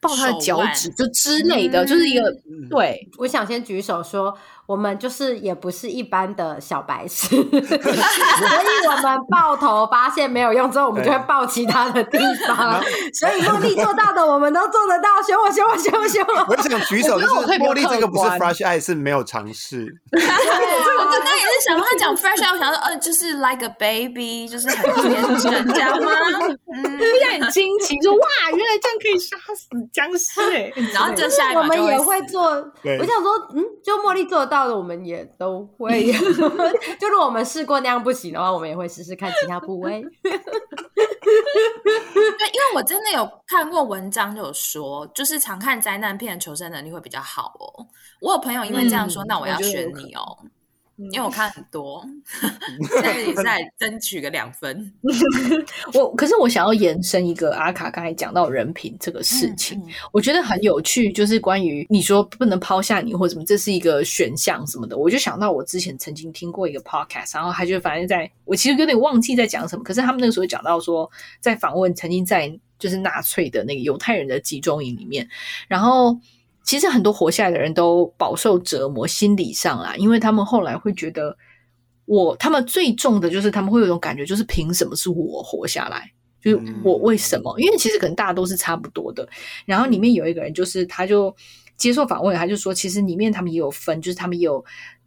[0.00, 3.08] 爆他的脚趾，就之类的，就是一个嗯对。
[3.18, 4.32] 我想先举手说，
[4.68, 12.78] 我们就是也不是一般的小白痴， 所以我们爆头发现没有用之后，我们就会爆其他的地方。
[13.14, 15.08] 所以茉莉做到的，我们都做得到。
[15.26, 16.46] 选我，选我，选我，选我。
[16.50, 26.10] 我想举手，就是茉莉这个不是 fresh eye 是没有尝试， 我刚刚也是想他讲 fresh eye，我想说，呃，就是 like a baby，就是很天真，这样吗？
[26.74, 26.98] 嗯，
[27.40, 32.42] 很惊奇，说哇，原来这样可以杀死僵尸哎、然后就下一我们也会会做。
[32.44, 36.10] 我想说，嗯，就茉莉做得到的，我们也都会。
[36.98, 40.04] 就如果我们试过那样不行的话，我们也会试试看其他部位。
[40.22, 47.86] 对，因为我真的有看过文章，就有说，就是常看灾难片的求生能力会比较好哦。
[48.20, 50.36] 我有朋友因为这样说，嗯那我要选你哦，
[51.12, 52.04] 因为我看很多，
[52.90, 54.92] 现在也是在争取个两分
[55.94, 71.08] 我可是我想要延伸一个阿卡刚才讲到人品这个事情，嗯嗯我觉得很有趣，就是关于你说不能抛下你或什么，这是一个选项什么的，我就想到我之前曾经听过一个 podcast，然后他就反正在我其实有点忘记在讲什么，可是他们那个时候讲到说，
[71.40, 75.28] 在访问曾经在就是纳粹的那个犹太人的集中营里面，
[75.68, 76.18] 然后。
[76.68, 81.34] 其实很多活下来的人都饱受折磨，心理上啦，因为他们后来会觉得
[82.04, 86.12] 我，他们最重的就是他们会有一种感觉，就是凭什么是我活下来？
[86.42, 87.58] 就是嗯我为什么？
[87.58, 89.26] 因为其实可能大家都是差不多的。
[89.64, 91.34] 然后里面有一个人，就是他就
[91.78, 94.62] 接受访问，他就说，其实里面他们也有分，就是他们也有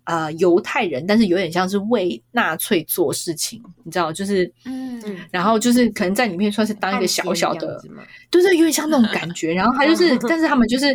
[0.05, 9.53] 呃犹太人，但是有点像是为纳粹做事情，你知道，就是嗯然后就是可能在里面算是当一个小小的汉奸这样子吗，对对，有点像那种感觉。
[9.53, 10.87] 然后他就是， 但是他们就是，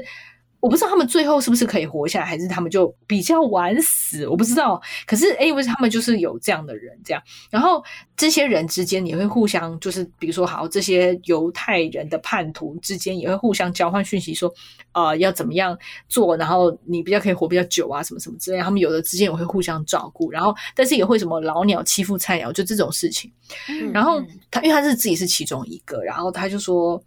[0.67, 4.83] 我不知道他们最后是不是可以活下来，还是他们就比较晚死，我不知道。
[5.07, 7.23] 可是 a 为他们就是有这样的人，这样。
[7.51, 7.81] 然后
[8.17, 14.53] 这些人之间也会互相，就是比如说，好，这些犹太人的叛徒之间也会互相交换讯息，说，
[14.91, 18.59] 呃，要怎么样做，然后你比较可以活比较久啊，什么什么之类。
[18.59, 23.33] 他们有的之间也会互相照顾，然后但是也会什么老鸟欺负菜鸟，就这种事情。
[23.69, 27.01] 嗯然后嗯他因为他是自己是其中一个，然后他就说，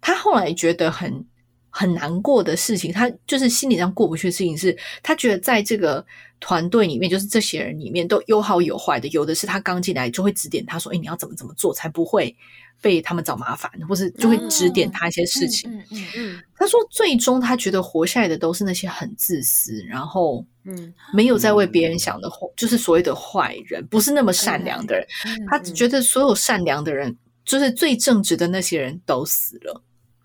[0.00, 1.26] 他后来觉得很
[1.70, 6.04] 很难过的事情，他就是心理上过不去的事情是，他觉得在这个
[6.40, 12.36] 团队里面，就是这些人里面都有好有坏的，有的是他刚进来就会指点他说，哎，你要怎么怎么做才不会
[12.82, 15.70] 被他们找麻烦，或是就会指点他一些事情。
[15.70, 25.06] 嗯嗯嗯他说，最终他觉得活下来的都是那些很自私，然后嗯没有在为别人想的，就是所谓的坏人，不是那么善良的人。
[25.26, 29.82] 嗯他只觉得所有善良的人，就是最正直的那些人都死了。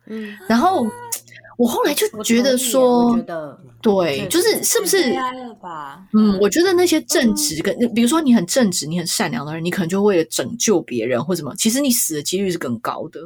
[0.07, 0.87] 嗯，然后
[1.57, 5.15] 我后来就我觉得说觉，得对，就是是不是？
[6.13, 13.21] 嗯，我觉得那些正直跟，比如说你很正直、你很善良的人，你可能就为了拯救别人或什么，其实你死的几率是更高的。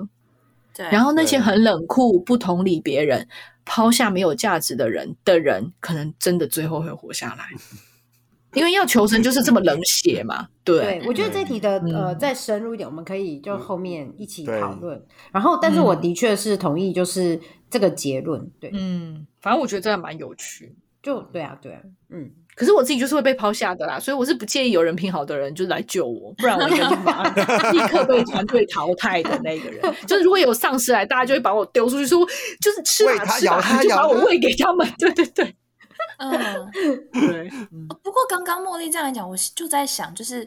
[0.76, 3.28] 对，然后那些很冷酷、不同理别人、
[3.66, 7.46] 抛下没有价值的人的人，可能真的最后会活下来，
[8.54, 10.48] 因为要求生就是这么冷血嘛。
[10.64, 15.04] 对，对，我觉得这题的呃嗯再深入一点，我们可以就后面一起对讨论。
[15.32, 17.40] 然后，但是我嗯的确是同意，就是
[17.70, 18.50] 这个结论。
[18.60, 20.76] 对，嗯，反正我觉得这样蛮有趣。
[21.02, 21.80] 就对啊，对啊，
[22.10, 29.82] 嗯，可是我自己就是会被抛下的啦，所以我是不介意有人品好的人就是来救我，不然我应该就马上 立刻被团队淘汰的那个人。
[30.06, 32.20] 就是如果有丧尸来，大家就会把我丢出去，说
[32.60, 34.86] 就是吃吧吃吧，咬它就把我喂给他们。
[34.98, 35.56] 对对对
[36.18, 36.70] 嗯。
[37.14, 37.50] 对，
[38.04, 40.46] 不过刚刚茉莉这样讲，我就在想，就是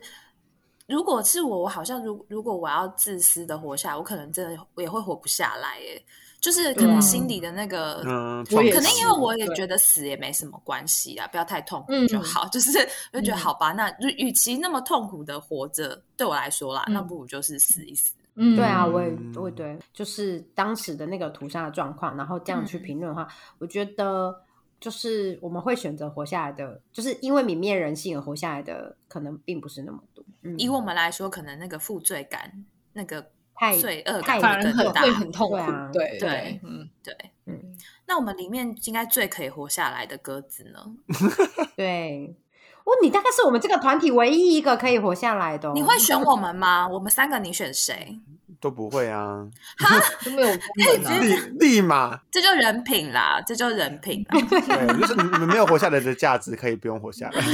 [0.86, 6.04] 如果是我，我好像如如果我要自私的活下来，我可能真的也会活不下来耶。
[6.42, 12.46] 就是可能心里的那个，嗯，我可能因为我也觉得死也没什么关系啊，不要太痛苦嗯就好。
[12.52, 12.76] 就是
[13.12, 18.12] 我就觉得嗯好吧，那就与其那么痛苦的活着，对我来说啦，嗯那不如就是死一死。
[18.34, 23.28] 嗯对啊，我也嗯我也对，就是当时的那个屠杀的状况，然后这样去嗯评论的话，
[23.58, 24.34] 我觉得
[24.80, 30.24] 就是我们会选择活下来的，就是因为泯灭人性而活下来的，可能并不是那么多。
[30.42, 35.02] 嗯，以我们来说，可能那个负罪感那个太罪恶太感反而很会更大。
[35.02, 37.58] 会很痛苦对啊，对对嗯，对，嗯，
[38.06, 40.84] 那我们里面应该最可以活下来的鸽子呢？
[41.76, 42.36] 对。
[42.84, 45.72] 哦，你大概是我们这个团体唯一一个可以活下来的、哦。
[45.72, 46.88] 你会选我们吗？
[46.88, 48.18] 我们三个，你选谁？
[48.62, 49.44] 都不会啊，
[50.24, 51.18] 都没有功能啊。
[51.18, 54.40] 立立马这就人品啦，这就人品啦。
[54.48, 57.42] 对，就是你们没有活下来的价值，可以不用活下来。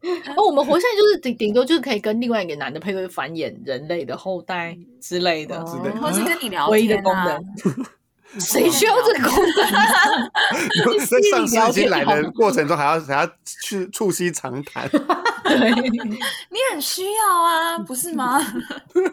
[0.36, 7.86] 哦，我们活下来就是顶顶多就是可以跟另外一个男的配对繁衍人类的后代之类的，哦类的或是跟你聊唯一的天啊功能。
[8.38, 11.00] 谁需要这个功能？
[11.06, 14.88] 在上司已经来的过程中，还要还要去促膝长谈。
[15.42, 18.40] 对，你很需要啊，不是吗？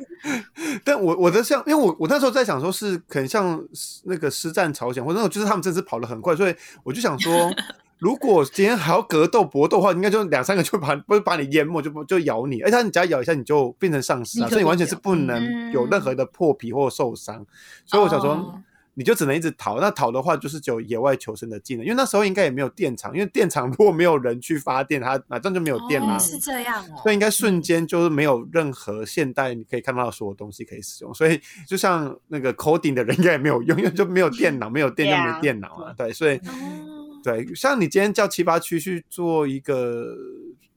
[0.84, 3.60] 但我我的像，因为我我那时候在想说，是可能像
[4.04, 7.52] 那个师战朝鲜，或者那种就是他们真是跑得很快，所以我就想说，
[7.98, 17.44] 如果今天还要格斗搏斗的话，应该就两三个就把不是把你淹没，就就咬你，而且你只要咬一下，你就变成丧尸啊，立刻所以你完全是不能有任何的破皮或受伤。
[17.86, 18.62] 所以我想说。
[18.98, 27.00] 哦你就只能一直逃，那逃的话就是只有野外求生的技能，因为那时候应该也没有电厂，因为电厂 如果没有人去发电，它马上就没有电啦、哦是这样哦。
[27.04, 40.16] 所以应该瞬间就是没有任何现代你可以看到的所有东西可以使用，所以就像那个 coding 的人应该也没有用，因为就没有电脑，没有电就没电脑啊，对，所以哦对，像你今天叫七八区去做一个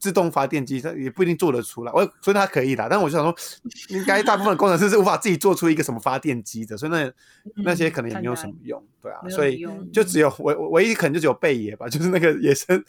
[0.00, 1.92] 自动发电机，它也不一定做得出来。
[1.92, 3.32] 我所以它可以的，但我就想说，
[3.90, 7.12] 应该大部分工程师是无法自己做出一个什么发电机的，所以那
[7.62, 12.82] 那些可能也没有什么用，对啊，所以就只有唯唯一可能就只有贝爷吧， 就是那个野生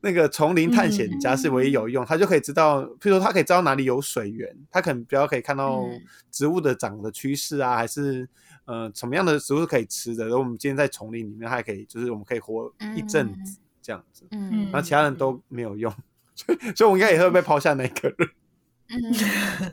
[0.00, 8.28] 那个丛林探险家是唯一有用，他就可以知道，譬如说他可以知道哪里有水源，他可能比较可以看到嗯植物的长的趋势啊，还是。
[8.66, 10.24] 呃，什么样的植物是可以吃的？
[10.24, 14.24] 然后我们今天在丛林里面，它还可以，就是我们可以活一阵子这样子。
[14.30, 15.92] 嗯然后其他人都没有用，
[16.74, 18.28] 所以我应该也会被抛下那个人。
[18.88, 19.72] 嗯，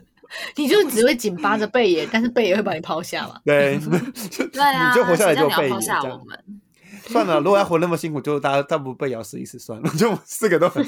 [0.56, 3.40] 你就只会紧扒着贝爷，但是贝爷会把你抛下嘛？
[3.44, 3.78] 对，
[4.52, 6.44] 对啊，你就活下来就被谁叫你要抛下这样我们。
[7.04, 10.82] 算了，如果要活那么辛苦，就大家大不被咬死一次算了，就我们四个都很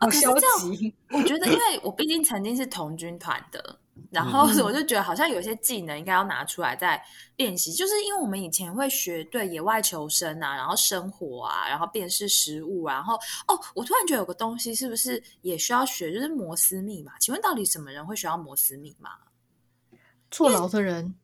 [0.00, 3.78] 哦，可是这样，极，我觉得，因为我毕竟曾经是童军团的，
[4.10, 7.02] 然后 嗯我就觉得好像有些技能应该要拿出来再
[7.36, 13.14] 练习，就是因为我们以前会学对野外求生啊，然后生活啊，然后辨识食物啊，然后
[13.46, 17.18] 哦，我突然觉得有个东西是不是也需要学，就是摩斯密码？
[17.18, 19.10] 请问到底什么人会需要摩斯密码？
[20.30, 21.14] 坐牢的人，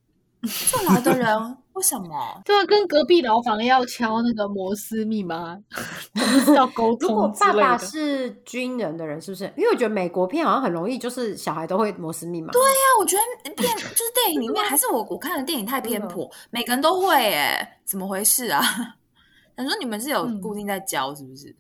[0.70, 2.40] 坐牢的人为什么？
[2.44, 5.59] 对啊，跟隔壁牢房要敲那个摩斯密码，
[6.54, 7.68] 要沟如果爸通之类的。
[7.70, 9.44] 爸是军人的人，是不是？
[9.57, 12.52] 因为我觉得美国片好像很容易，就是小孩都会摩斯密码。
[12.52, 18.62] 对呀、但我觉得片就是电影里面，还是我我看的电影太偏颇，每个人都会哎，怎么回事啊？
[19.57, 21.54] 想说你们是有固定在教是不是？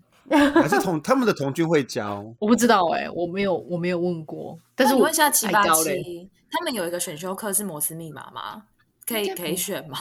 [0.54, 8.62] 还是同他们的同居会教，我不知道哎、我没有我没有问过，但是我问一下七八七，他们有一个选修课是摩斯密码吗？
[9.06, 9.98] 可以可以选吗？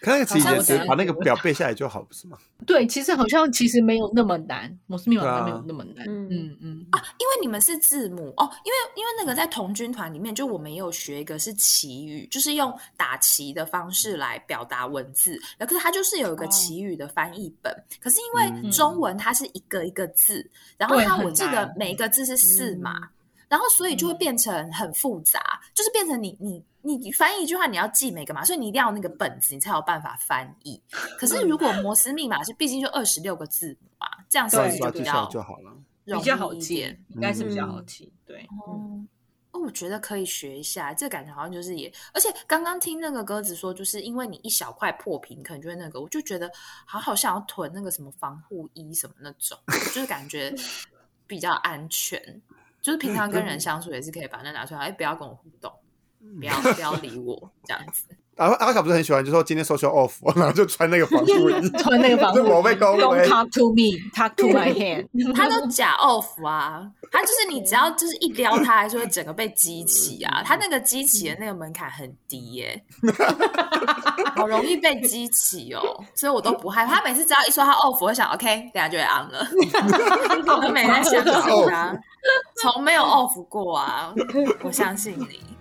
[0.00, 2.38] 可那个其实也好像是只把那个表背下来就好，不是吗？
[2.64, 6.06] 对，其实好像其实没有那么难，摩斯密码没有那么难。
[6.08, 22.94] 嗯嗯啊，因为你们是字母哦，因为因为那个在童军团里面，就我们也有学一个是旗语，就是用打旗的方式来表达文字，可是它就是有一个哦旗语的翻译本，可是因为嗯中文它是一个一个字，然后它我记得每一个字是四码，
[23.48, 30.80] 然后所以就会变成很复杂，就是变成你你你你翻译一句话你要记每个码，所以你一定要有那个本子，你才有办法翻译。
[31.18, 35.72] 可是如果摩斯密码是毕竟就二十六个字母嘛，这样是不对是抓记下就比较就好了。
[36.04, 38.12] 比较好记应该是比较嗯好记。
[38.26, 39.00] 对，哦，
[39.52, 46.50] 哦，我觉得可以学一下，这感觉好像就是也，而且刚刚听那个鸽子说，就是因为你一小块破皮，可能就会那个，我就觉得
[46.84, 50.54] 好好想要囤那个什么防护衣什么那种，就是感觉
[51.26, 52.20] 比较安全，
[52.82, 55.72] 就是平常跟人相处也是可以把那拿出来，哎，不要跟我互动，
[56.38, 58.04] 不要不要理我这样子。
[58.36, 65.06] 阿阿卡不是很喜欢，就说今天 social off， 然后就穿那个防护衣， 穿那个防护就我被攻，Don't 击 talk to me, talk to my hand。
[65.36, 70.42] 他都假 off 啊，他就是你只要就是一撩他，还是会整个被激起啊。
[70.44, 72.84] 他那个激起的那个门槛很低耶、
[74.34, 75.80] 好容易被激起哦，
[76.16, 76.96] 所以我都不害怕。
[76.96, 79.46] 他每次只要一说他 off，我会想 OK，等下就会 on 了。
[80.56, 81.96] 我都没在相信他，
[82.60, 84.12] 从没有 off 过啊，
[84.64, 85.53] 我相信你。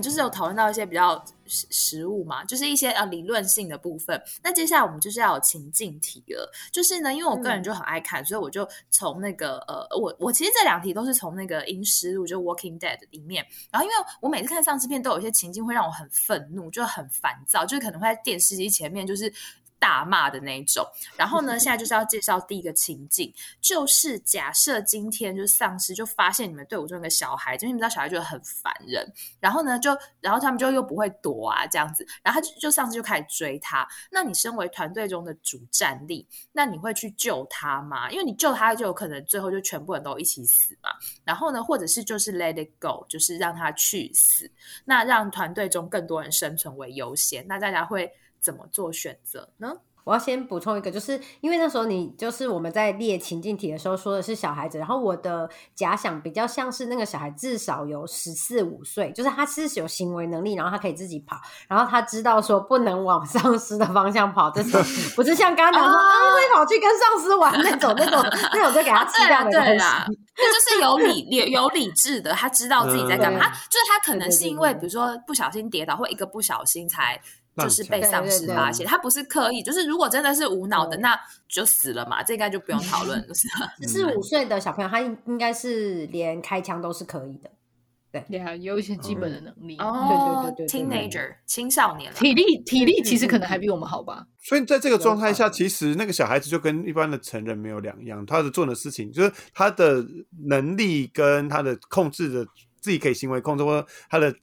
[0.00, 4.20] 们就是有讨论到一些比较实实物嘛，就是一些呃理论性的部分。
[4.42, 19.30] 那接下来我们就是要有情境题了，就是呢，因为我个人就很爱看，所以我就从那个呃，我我其实这两题都是从那个《阴尸路》就《Walking Dead》里面，然后因为我每次看丧尸片都有一些情境会让我很愤怒，就很烦躁，就是可能会在电视机前面就是。
[19.80, 29.04] 大骂的那一种，然后呢， 现在就是要介绍第一个情境，就是假设今天就是丧尸就发现你们队伍中有个小孩，因为你们知道小孩就很烦人，
[29.40, 33.88] 然后呢，就然后他们就又不会躲啊这样子，然后他就就丧尸就开始追他。
[34.12, 38.10] 那你身为团队中的主战力，那你会去救他吗？
[38.10, 40.90] 因为你救他就有可能最后就全部人都一起死嘛。
[41.24, 44.50] 然后呢，或者是就是 let it go，就是让他去死，
[44.84, 47.46] 那让团队中更多人生存为优先。
[47.48, 48.12] 那大家会。
[48.40, 49.76] 怎么做选择呢？
[50.02, 61.36] 我要先补充一个，就是因为那时候你就是我们在列情境题的时候说的是小孩子，然后我的假想比较像是那个小孩至少有十四五岁，就是他是有行为能力，然后他可以自己跑，
[61.68, 64.82] 然后他知道说不能往丧尸的方向跑，这种
[65.14, 68.20] 不是像刚刚讲说啊会跑去跟丧尸玩那种那种
[68.54, 70.06] 那种在给他吃掉的东西，那
[70.50, 77.20] 就是有理有有理智的，他知道自己在干嘛，就是他可能是因为比如说不小心跌倒或一个不小心才。
[77.62, 83.34] 就是被丧尸发现，他不是刻意，就是如果真的是无脑的，那就死了嘛，这应该就不用讨论了。
[83.86, 87.50] 四 五岁的小朋友，他应应该是连开枪都是可以的，
[88.12, 89.76] 对，对啊，有一些基本的能力。
[89.78, 94.26] 哦，对对对，teenager 青少年，体力体力其实可能还比我们好吧。
[94.42, 100.04] 所以在这个状态下，其实那个小孩子就跟一般的成人没有两样，他的做的事情就是他的
[100.48, 102.44] 能力跟他的控制的
[102.80, 104.34] 自己可以行为控制，或他的。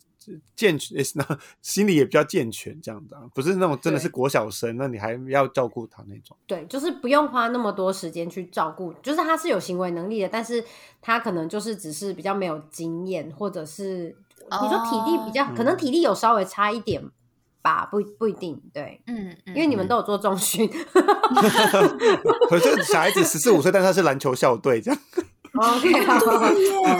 [0.55, 6.35] 健全，那心理也比较健全，这样子啊，不是那种真的是国小生，那你还要照顾他那种。
[6.45, 10.63] 对，就是不用花那么多时间去照顾，就是他是有行为能力的，但是
[11.01, 17.01] 他可能就是只是比较没有经验，或者是你说体力比较，可能体力有稍微差一点
[17.61, 18.61] 吧，不不一定。
[18.73, 20.69] 对，嗯，因为你们都有做中训，
[22.49, 24.99] 可是小孩子十四五岁，但他是篮球校队这样。
[25.53, 25.91] OK，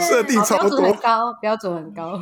[0.00, 2.20] 设定超多，高标准很高。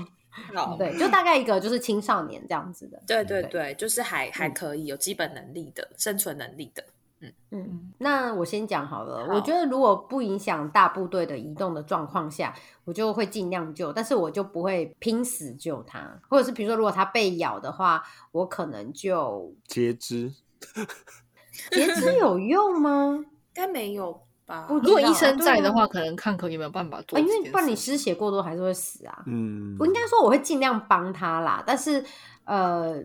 [0.79, 3.03] 对，就大概一个就是青少年这样子的。
[3.07, 6.85] 对对对，就是还还可以有基本能力的生存能力的。
[7.21, 9.27] 嗯嗯，那我先讲好了。
[9.35, 16.21] 我觉得如果不影响大部队的移动的状况下，我就会尽量救，但是我就不会拼死救他。
[16.29, 20.31] 或者是比如说，如果他被咬的话，我可能就截肢。
[21.71, 23.25] 截肢有用吗？
[23.25, 24.26] 应该没有。
[24.69, 27.19] 如果医生在的话，可能看可有没有办法做。
[27.19, 29.23] 因为不然你失血过多还是会死啊。
[29.27, 32.05] 嗯，我应该说我会尽量帮他啦，但是
[32.45, 33.03] 呃。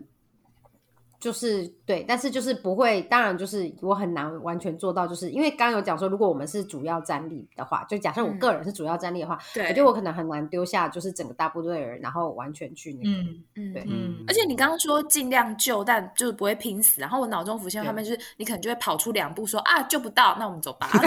[1.22, 13.10] 就是对，但是就是不会，当然就是我很难完全做到，就是因为刚刚有讲说，如果我们是主要战力的话，就假设我个人是主要战力的话，我觉得我可能很难丢下就是整个大部队的人，然后完全去那个，
[13.54, 14.24] 嗯对，嗯。
[14.26, 20.90] 而且你刚刚说尽量救，但就是不会拼死，然后我脑中浮现画面就是你可能就会跑出两步说啊救不到，那我们走吧。
[20.98, 21.00] 那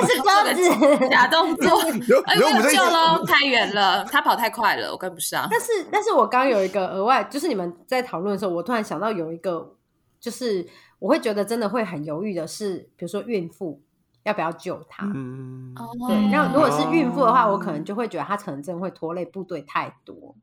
[0.00, 1.78] 个是装子 假动作，
[2.24, 5.46] 哎，我们救喽，太远了，他跑太快了，我跟不上。
[5.50, 8.21] 但是但是我刚刚有一个额外，就是你们在讨。
[8.22, 9.76] 论的时候，我突然想到有一个，
[10.18, 10.66] 就是
[10.98, 13.80] 我会觉得真的会很犹豫的是，比如说孕妇
[14.22, 15.04] 要不要救她？
[15.14, 15.74] 嗯，
[16.08, 16.30] 对。
[16.30, 20.34] 那如果是孕妇的话，我可能就会觉得她可能真的会拖累部队太多。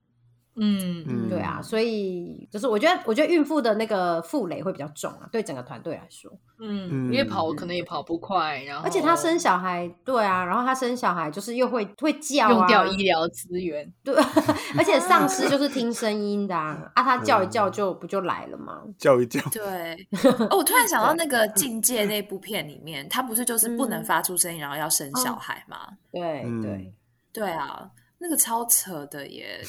[0.56, 6.32] 嗯，对啊，所以就是我觉得，我觉得孕妇的那个负累会比较重啊，对整个团队来说。
[6.60, 14.14] 嗯，因为跑可能也跑不快，然后而且她生小孩，对啊，然后她生小孩就是又会会叫，用掉医疗资源，对，
[14.78, 18.84] 而且丧尸就是听声音的啊， 啊，他叫一叫就不就来了吗？
[18.98, 19.96] 叫一叫，对。
[20.50, 25.78] 哦，我突然想到那个境界那部片里面，她不是就是不能发出声音，然后要生小孩吗？
[26.12, 26.94] 对对
[27.32, 29.62] 对啊，那个超扯的耶。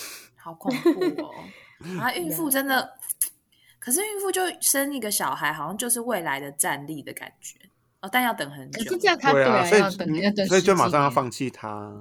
[0.42, 0.90] 好恐怖
[1.22, 1.30] 哦！
[2.00, 2.94] 啊， 孕妇真的，
[3.78, 7.58] 可是孕妇就生一个小孩，好像就是未来的战力的感觉
[8.00, 8.82] 哦，但要等很久。
[8.82, 11.92] 可是这样，对啊，所以所以就马上要放弃他。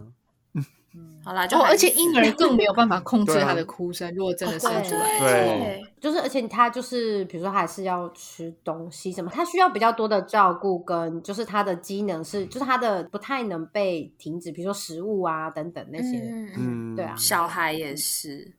[1.23, 4.13] 好啦，就而且婴儿更没有办法控制他的哭声。
[4.15, 16.19] 如果真的生出来，对，就是而且他就是，比如说还是要吃东西什么，他需要比较多的照顾，跟就是他的机能是，就是他的不太能被停止，比如说食物啊等等那些。
[16.57, 18.51] 嗯，对啊，小孩也是。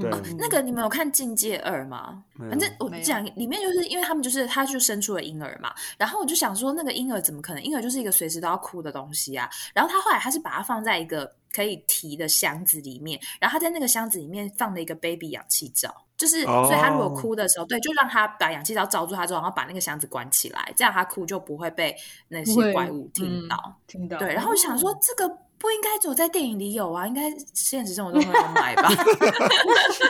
[0.00, 2.24] 对，那个你们有看《境界二》吗？
[2.50, 7.62] 反正我讲里面就是因为他们就是他就生出了婴儿嘛，然后我就想说那个婴儿怎么可能？
[7.62, 9.48] 婴儿就是一个随时都要哭的东西啊。
[9.72, 21.94] 然后他后来他是把它放在一个可以提的箱子里面，然后他在那个箱子里面放了一个 baby 氧气罩，就是所以他如果哭的时候，对，就让他把氧气罩罩住他之后，然后把那个箱子关起来，这样他哭就不会被
[22.26, 23.76] 那些怪物听到。
[23.86, 25.43] 听到对，然后我想说这个。
[25.64, 27.22] 不应该只有在电影里有啊，应该
[27.54, 28.90] 现实生活中会有买吧？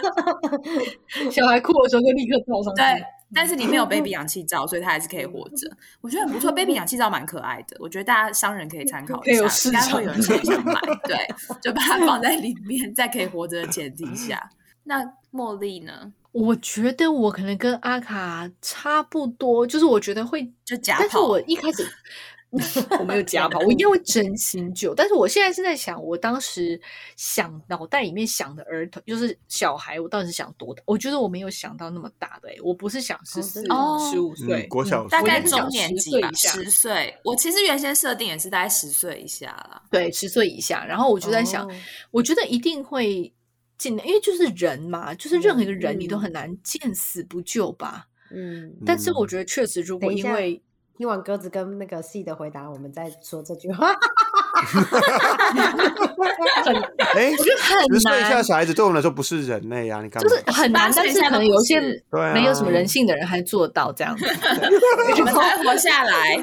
[1.31, 2.83] 小孩哭的时候就立刻套上去。
[2.83, 5.71] 对，但是里面有 baby 氧气罩，所以他还是可以活着。
[6.01, 10.75] 我觉得很不错，baby 氧气罩蛮可爱的，我觉得大家商人可以参考一下，有市应该会有人 想买。
[11.05, 11.17] 对，
[11.63, 14.51] 就把它放在里面，在可以活着的前提下。
[14.83, 16.13] 那茉莉呢？
[16.33, 21.87] 我觉得我可能跟阿卡差不多，就是我觉得会就假但是跑我一开始
[23.01, 24.95] 我没有 加吧，我一定会真心救。
[24.95, 26.81] 但是我现在是在想，我当时
[27.17, 30.83] 想脑袋里面想的儿童就是小孩，我到底是想多大？
[30.87, 37.15] 我觉得我没有想到那么大的、欸，我不是想十四、哦十五岁嗯，国小大概中年级吧，岁以下十岁。
[37.25, 39.83] 我其实原先设定也是大概十岁以下啦。
[39.91, 40.85] 对，十岁以下。
[40.85, 41.75] 然后我就在想，哦
[42.11, 43.33] 我觉得一定会
[43.79, 48.07] 尽量，因为就是人嘛，就是任何一个人你都嗯很难见死不救吧。
[48.31, 50.61] 嗯，但是我觉得确实，如果因为
[50.97, 53.93] 听完鸽子跟那个 C 的回答，我们再说这句话。
[56.65, 56.75] 很
[57.15, 60.37] 哎，我觉得很十岁以下难，小孩子对我们来说不是人类啊，你干就嘛？
[60.37, 61.81] 是很难，18但是可能有一些
[62.33, 64.25] 没有什么人性的人还做得到这样子。
[65.15, 66.37] 你们才会活下来。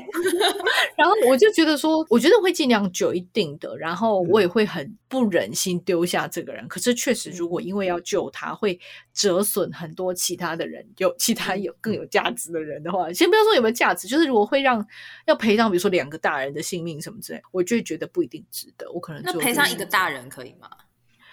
[0.97, 6.68] 然后我就觉得说，我觉得会尽量久一定的，然后我也会很不忍心丢下这个人。
[6.68, 8.78] 可是确实，如果因为要救他，会
[9.14, 14.86] 折损很多其他的人，有其他有更有价值的人的话，先不要说有没有价值，就是如果会让
[15.26, 18.91] 要赔偿，比如说两个大人的性命什么之类，我就会觉得不一定值得。
[18.91, 20.70] 我可能那赔偿一个大人可以吗？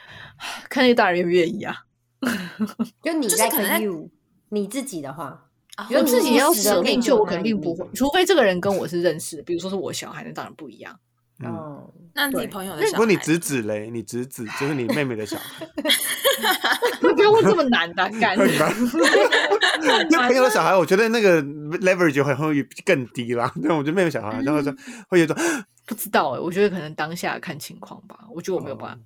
[0.68, 1.84] 看那个大人愿不愿意啊。
[3.02, 4.10] 就你就是可能
[4.48, 5.48] 你自己的话，
[5.90, 10.98] 我自己要舍命救，我肯定不会，除非这个人跟我是认识的，比如说是我小孩，那当然不一样。
[11.40, 15.66] 嗯，哦，对那你朋友的小孩，如果你侄子嘞，你侄子就是你妹妹的小孩，
[17.00, 18.36] 不要问这么难的，干。
[18.38, 20.08] 很难。
[20.08, 23.52] 就朋友的小孩，我觉得那个 leverage 会会更低啦。
[23.56, 24.74] 那我觉得妹妹小孩，然后说
[25.08, 25.36] 会有一种
[25.86, 28.18] 不知道哎、我觉得可能当下看情况吧。
[28.34, 28.98] 我觉得我没有办法，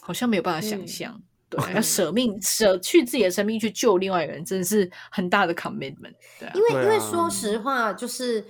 [0.00, 1.20] 好像没有办法想嗯象。
[1.50, 6.14] 对，要舍命舍去自己的生命去救另外一个人，真的是很大的 commitment。
[6.38, 8.42] 对啊因，为因为说实话，就是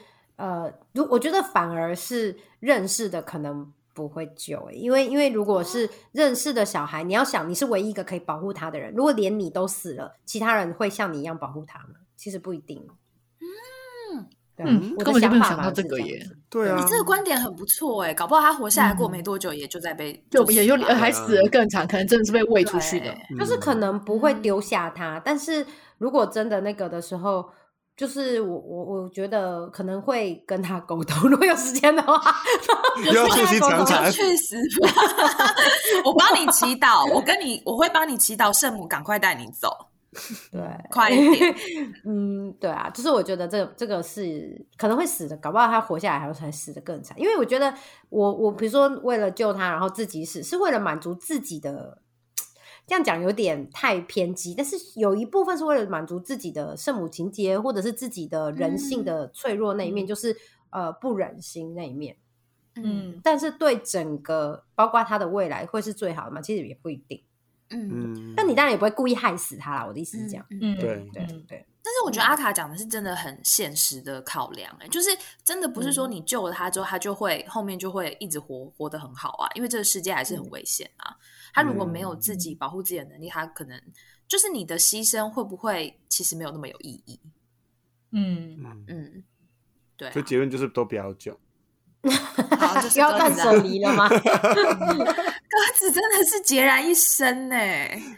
[0.42, 11.94] 呃，如我觉得反而是认识的可能不会救、欸，因为因为如果是认识的小孩，你要想你是唯一一个可以保护他的人，如果连你都死了，其他人会像你一样保护他吗？
[12.16, 12.84] 其实不一定。
[13.40, 14.26] 嗯，
[14.58, 16.20] 嗯我的根本就没有想到这个耶
[16.50, 23.14] 对啊你，这个观点很不错哎，搞不好他活下来过嗯没多久，也就在被就也有死了还死了更长，可能真的是被喂出去的。
[23.38, 25.64] 就是可嗯能不会丢下他，但是
[25.98, 27.48] 如果真的那个的时候，
[27.94, 32.18] 就是我我我觉得可能会跟他沟通， 如果有时间的话，
[33.04, 34.10] 又要促膝长就谈。
[34.10, 34.88] 去死吧！
[36.04, 39.68] 我帮你祈祷，我跟你，我会帮你祈祷，圣母赶快带你走，
[40.50, 41.54] 对， 快一点。
[42.06, 47.18] 嗯，对啊，就是我觉得这个这个是可能会死的，搞不好他活下来还会死的更惨。
[47.20, 47.72] 因为我觉得
[48.08, 51.98] 我我比如说为了救他，然后自己死，是为了满足自己的。
[52.86, 60.36] 这样讲有点太偏激，但是有一部分是为了满足自己的圣母情节，或者是自己的人性的脆弱那一面，就是
[60.70, 62.16] 呃不忍心那一面。
[62.74, 66.40] 嗯但是对整个包括他的未来会是最好的吗？
[66.40, 67.22] 其实也不一定。
[67.70, 69.86] 嗯，嗯，但你当然也不会故意害死他啦。
[69.86, 70.44] 我的意思是这样。
[70.50, 70.58] 嗯。
[70.60, 75.08] 嗯，对对嗯对，但是我觉得阿卡讲的是真的很现实的考量、欸，就是
[75.44, 81.16] 真的不是说你救了他之后，他就会后面就会一直活活得很好啊，因为这个世界还是很危险啊。
[81.52, 83.80] 他如果没有自己保护自己的能力，他可能
[84.26, 87.20] 就是你的牺牲会不会其实没有那么有意义？
[88.12, 89.24] 嗯，嗯，嗯，
[89.96, 91.38] 对、啊所以，结论就是都不要救。
[92.58, 94.08] 好， 就是要断舍离了吗？
[95.52, 97.54] 鸽子真的是孑然一身呢、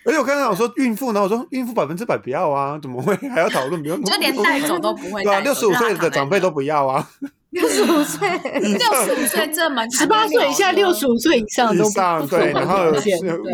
[0.05, 3.83] 而且我刚才我说孕妇，然后我说孕妇百分之百不要啊，怎么会还要讨论？
[3.83, 7.11] 不用，就连带走都不会对啊，六十五岁的长辈都不不要啊，
[7.55, 8.29] 六十五岁，
[8.61, 12.93] 六十五岁这蛮十八岁以下、六十五岁以上都不上对，然后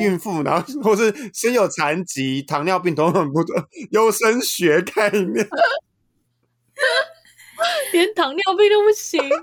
[0.01, 3.45] 孕妇，然后或是先有残疾、糖尿病等等不
[3.91, 5.47] 优生学概念。
[7.93, 9.21] 连糖尿病都不行。
[9.29, 9.35] 可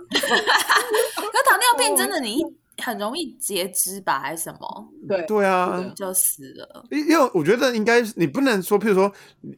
[1.48, 2.44] 糖尿病真的你一
[2.84, 6.86] 很容易截肢吧，还是什么对，对啊，就死了？
[6.92, 9.12] 因因为我觉得应该你不能说，譬如说，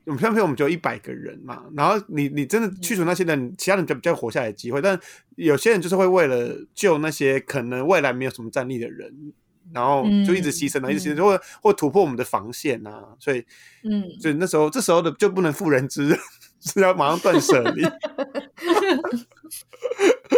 [0.06, 5.00] 我们像譬如我们只有一百个人嘛，然后你你真的去除那些人，其他人就比较活下来的机会，但
[5.36, 9.34] 有些人就是会为了救那些可能未来没有什么战力的人，
[9.74, 13.46] 然后就一直牺牲啊，嗯一直牺牲，或或突破我们的防线啊，所以
[13.84, 16.18] 嗯，所以那时候这时候的就不能妇人之仁，
[16.62, 17.84] 是要马上断舍离。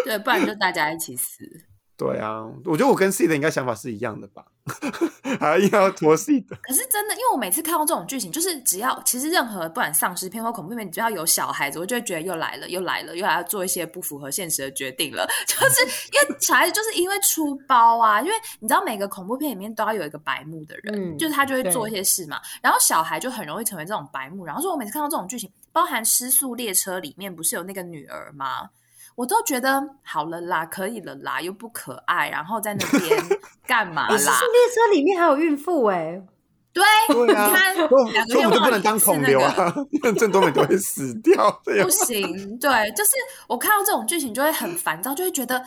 [0.04, 1.46] 对，不然就大家一起死。
[2.02, 4.44] 对啊，我觉得我跟 C 的应该想法是一样的吧，
[5.40, 6.56] 还硬要拖 C 的。
[6.64, 15.28] 可是真的，因为我每次看到这种剧情，就是只要其实任何不管丧尸片或恐怖片，只要有小孩子，我就会觉得又来了，又来了，又来要做一些不符合现实的决定了。
[15.46, 22.40] 就是因为小孩子就是因为出包啊，因为你知道每个恐怖片里面都要有一个白目的人，嗯就是他就会做一些事嘛。
[22.64, 24.46] 然后小孩就很容易成为这种白目。
[24.46, 28.70] 然后说我每次看到这种剧情，包含《失速列车》里面不是有那个女儿吗？
[29.16, 33.18] 我都觉得好了啦，可以了啦，又不可爱，然后在那边
[33.68, 34.34] 干嘛可是啦？
[34.40, 36.22] 列车里面还有孕妇哎、
[36.74, 37.76] 对，对啊你看
[38.28, 39.64] 所以我就不能当孔刘是那个
[40.10, 41.52] 啊，郑多美都会死掉。
[41.84, 43.12] 不行，对，就是
[43.48, 45.64] 我看到这种剧情就会很烦躁，就会觉得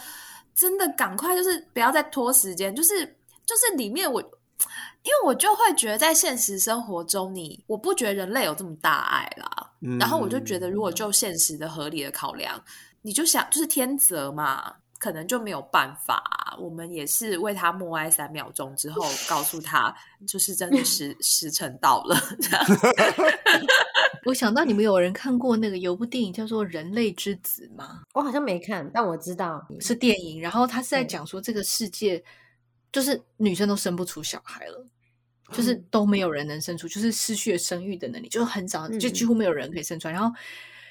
[0.55, 3.05] 真的赶快就是不要再拖时间，就是
[3.47, 4.23] 就是里面我。
[5.03, 9.71] 因为我就会觉得，在现实生活中你，我不觉得人类有这么大爱啦。
[9.83, 12.59] 嗯然后我就觉得，如果就现实的合理的考量，
[13.07, 16.57] 你就想就是天择嘛，可能就没有办法。
[16.59, 19.95] 我们也是为他默哀三秒钟之后，告诉他，
[20.27, 22.65] 就是真的时 时辰到了，这样。
[24.25, 28.05] 我想到你们有人看过那个有部电影叫做《人类之子》吗？
[28.15, 32.25] 我好像没看，但我知道是电影，然后他是在对讲说这个世界
[32.91, 34.87] 就是女生都生不出小孩了。
[35.53, 40.13] 就是都没有人能生出，就是失去了生育的能力，就是很早，就几乎没有人可以生出来。
[40.15, 40.35] 然后，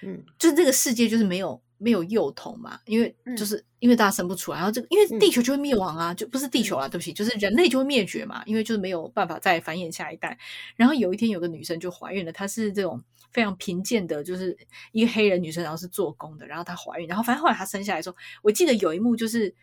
[0.03, 3.35] 嗯，就是这个世界就是没有没有幼童嘛，因为嗯。
[3.35, 10.37] 就是、因为大家生不出来，然后这个因为地球就会灭亡啊，就不是地球啊，对不起，就是人类就会灭绝嘛，因为就是没有办法再繁衍下一代。
[10.77, 14.57] 然后有一天有个女生就怀孕了，她是这种非常贫贱的，就是
[14.93, 19.53] 一个黑人女生，然后是做工的，然后她怀孕，然后反正后来她生下来的时候，我记得有一幕就是，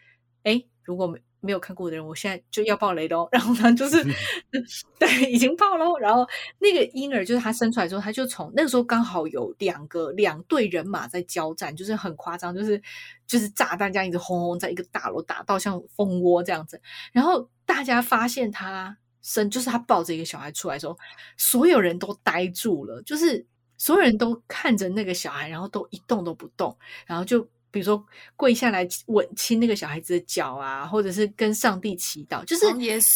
[0.43, 3.29] 哎，如果没没有看过的人，我现在就要爆雷喽。
[3.33, 4.05] 然后呢，就是
[4.99, 5.97] 对，已经爆喽。
[5.99, 6.27] 然后
[6.59, 12.83] 那个婴儿就是他生出来之后，他就从那个时候刚好有两个两队人马在交战，就是很夸张，就是
[13.27, 16.81] 就是炸弹这样一直轰轰在一个大楼打到像蜂窝这样子。
[17.13, 20.99] 然后大家发现他生，就是他抱着一个小孩出来的时候，
[21.39, 23.47] 所有人都呆住了，就是
[23.79, 26.77] 所有人都看着那个小孩，然后都一动都不动，
[27.07, 27.49] 然后就。
[27.71, 28.05] 比如说
[28.37, 32.67] 跪下来吻亲那个小孩子的脚啊，或者是跟上帝祈祷，就是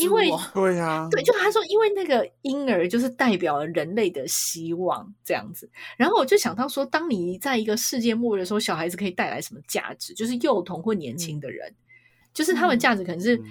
[0.03, 0.41] 因为哦。
[0.55, 5.69] 对呀，对，就他说，因为那个婴儿就是代表了人类的希望这样子。
[5.97, 10.15] 然后我就想到说，当你在一个世界末日的时候，小孩子可以带来什么价值？
[10.15, 11.75] 就是幼童或年轻的人，
[12.33, 12.79] 就是他们嗯。
[12.79, 13.45] 价值可能是，嗯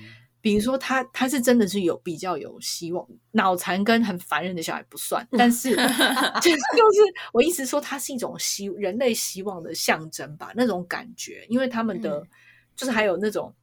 [0.44, 5.70] 比如说他他是真的是有比较有希望，脑残跟很烦人的小孩不算，但是
[6.44, 7.00] 就是就是
[7.32, 12.28] 我意思说，它是一种希人类希望的象征吧，那种感觉，因为他们的、嗯
[12.76, 13.54] 就是还有那种，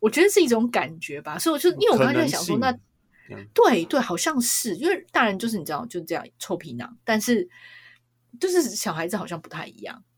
[0.00, 2.72] 我觉得是一种感觉吧，所以我就因为我刚才在想说，那
[3.52, 7.46] 对对，好像是，因为大人就是你知道就这样臭皮囊，但是
[8.40, 10.09] 就是小孩子好像不太一样，嗯，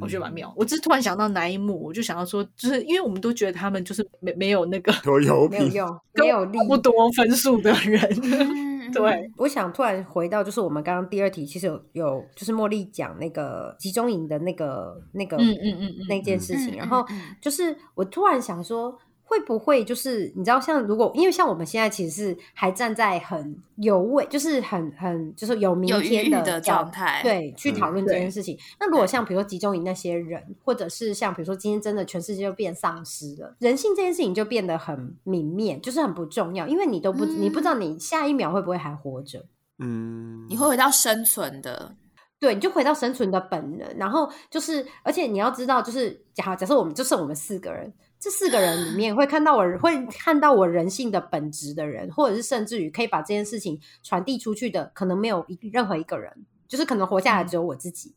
[0.00, 0.52] 我觉得蛮妙。
[0.56, 6.58] 我只是突然想到哪一幕，我就想到说，就是因为我们都觉得他们就是没没有那个有油品，没有用， 没有力。
[6.66, 17.04] 不多分数的人，嗯 对，我想突然回到，就是我们刚刚第二题，其实有有就是茉莉讲那个集中营的那个那个嗯嗯嗯嗯那件事情，嗯然后
[17.40, 18.96] 就是我突然想说，
[19.28, 28.56] 会不会就是你知道，像如果因为像我们现在其实是还站在很有位，就是很很就是有明天裕的角状态对，去讨论这件事情。
[28.78, 39.44] 那如果像比如说集中营那些人，或者是像比如说今天真的全世界就变丧尸了，人性这件事情就变得很泯灭，就是很不重要，因为你都不、你不知道你下一秒会不会还活着。
[39.78, 41.94] 嗯，你会回到生存的，
[42.38, 47.92] 对，你就回到生存的本能，然后就是，而且你要知道，就是假假设我们就剩我们四个人，
[48.26, 58.16] 这四个人里面会看到我会看到我人性的本质的人，或者是甚至于可以把这件事情传递出去的，可能没有一任何一个人，就是可能活下来只有我自己，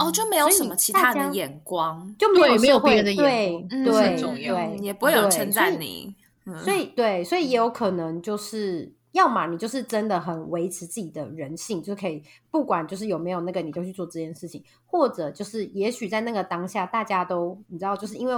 [0.00, 6.58] 哦，就没有什么其他的眼光，就没有对没有社会别人的眼对光嗯对对，嗯也不会有人对称所以赞你，嗯。
[6.64, 18.34] 所以对，所以也有可能就是，要么你就是真的很维持自己的人性，就是可以不管就是有没有那个，你就去做这件事情，或者就是也许在那个当下，大家都你知道，就是因为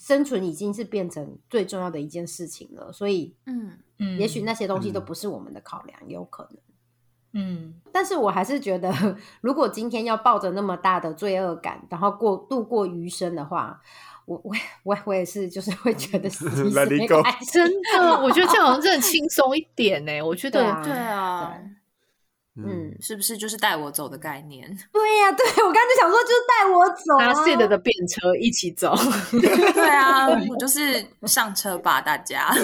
[0.00, 5.04] 生存已经是变成最重要的一件事情了，所以嗯，嗯也许那些东西都嗯。
[5.04, 7.42] 不是我们的考量，也有可能。
[7.42, 7.74] 嗯。
[7.92, 8.92] 但是我还是觉得，
[9.40, 13.80] 如果今天要抱着那么大的罪恶感，然后过度过余生的话，
[14.26, 20.22] 我我我我也是，就是会觉得死一死 Let it 没关系真的，我觉得这样好像真的轻松一点呢。
[20.22, 20.82] 我觉得对啊。
[20.82, 21.54] 对啊。
[21.56, 21.70] 对，
[22.56, 24.64] 嗯，是不是就是带我走的概念？
[24.92, 28.94] 对呀、对我刚才就想说，就是带我走、啊，拿 Sid 的便车一起走
[29.32, 32.54] 对啊，我就是上车吧，大家。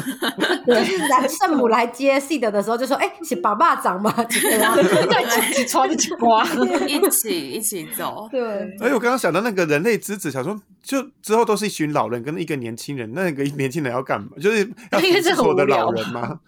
[0.67, 6.47] 就是来圣母来接 Seed 的时候，就说：“哎、是爸爸长吗？”对啊，对，起床起瓜。
[6.87, 8.29] 一起一起走。
[8.31, 8.41] 对，
[8.81, 14.29] 而且我刚刚想到那个人类之子，想说就之后都是一群老人跟一个年轻人，那个年轻人要干嘛？
[14.41, 16.41] 就是要应该是很扶持所有的无聊老人吗？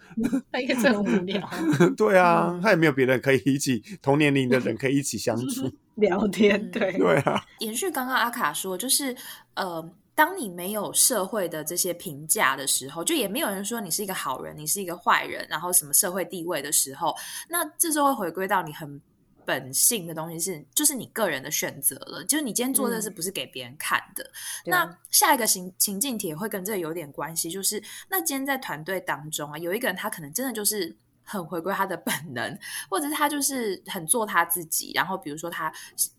[0.51, 1.49] 那应该是很无聊，
[1.97, 5.71] 对啊，他也没有别人可以一起同年龄的人可以一起相处。
[5.95, 6.91] 聊天对。
[6.97, 9.15] 对啊，延续刚刚阿卡说，就是
[9.53, 17.15] 呃，当你没有社会的这些评价的时候，就也没有人说你是一个好人，你是一个坏人，然后什么社会地位的时候，
[17.47, 18.99] 那这时候会回归到你很
[19.45, 24.23] 本性的东西是，就是你个人的选择了，就是你今天做这事不是给别人看的。
[24.65, 27.79] 对那下一个情情境题会跟这个有点关系，就是
[28.09, 32.57] 那今天在团队当中啊，有一个人他可能真的就是很回归他的本能，
[32.89, 35.71] 或者是他就是很做他自己，然后比如说他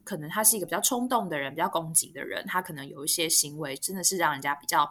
[0.02, 4.90] 可能他是一个比较冲动的人，比较攻击的人，他可能有一些行为真的是让人家比较。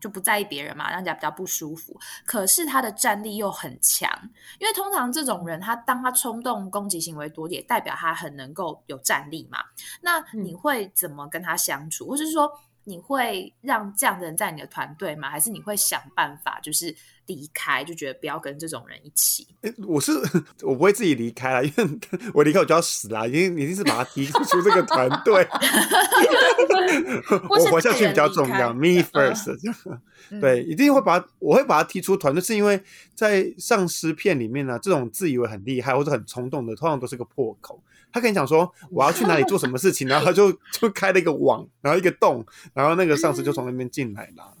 [0.00, 1.96] 就不在意别人嘛，让人家比较不舒服。
[2.26, 4.10] 可是他的战力又很强，
[4.58, 9.60] 因为通常这种人，他当他冲动攻击行为多，也代表他很能够有战力嘛。
[10.00, 12.50] 那你会怎么跟他相处，或者是说
[12.82, 15.30] 你会让这样的人在你的团队吗？
[15.30, 16.92] 还是你会想办法就是
[17.26, 19.46] 离开，就觉得不要跟这种人一起？
[19.62, 20.12] 诶我是
[20.62, 21.84] 我不会自己离开了，因为
[22.34, 25.46] 我离开我就要死啦，一定一定是把他踢出这个团队。
[27.48, 29.56] 我活下去比较重要，me first。
[30.40, 32.82] 对，一定会把他我会把他踢出团队，是因为
[33.14, 37.82] 在丧尸片里面呢、这种自以为很厉害或者很冲动的，通常都是个破口。
[38.12, 42.44] 他跟你讲说我要去哪里做什么事情，然后他就就开了一个网，然后一个洞，
[42.74, 44.52] 然后那个丧尸就从那边进来啦。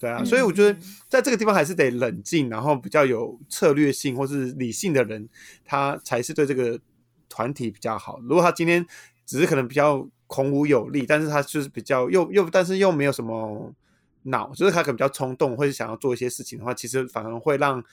[0.00, 0.76] 对啊，所以我觉得
[1.08, 5.28] 在这个地方还是得冷静，然后比较有策略性或是理性的人，
[5.62, 6.80] 他才是对这个
[7.28, 8.18] 团体比较好。
[8.22, 8.84] 如果他今天
[9.26, 13.74] 只是可能比较孔武有力，但是他就是比较又又但是又没有什么
[14.22, 17.84] 脑，就是他可能比较冲动，或是想要做一些事情的话，其实反而会让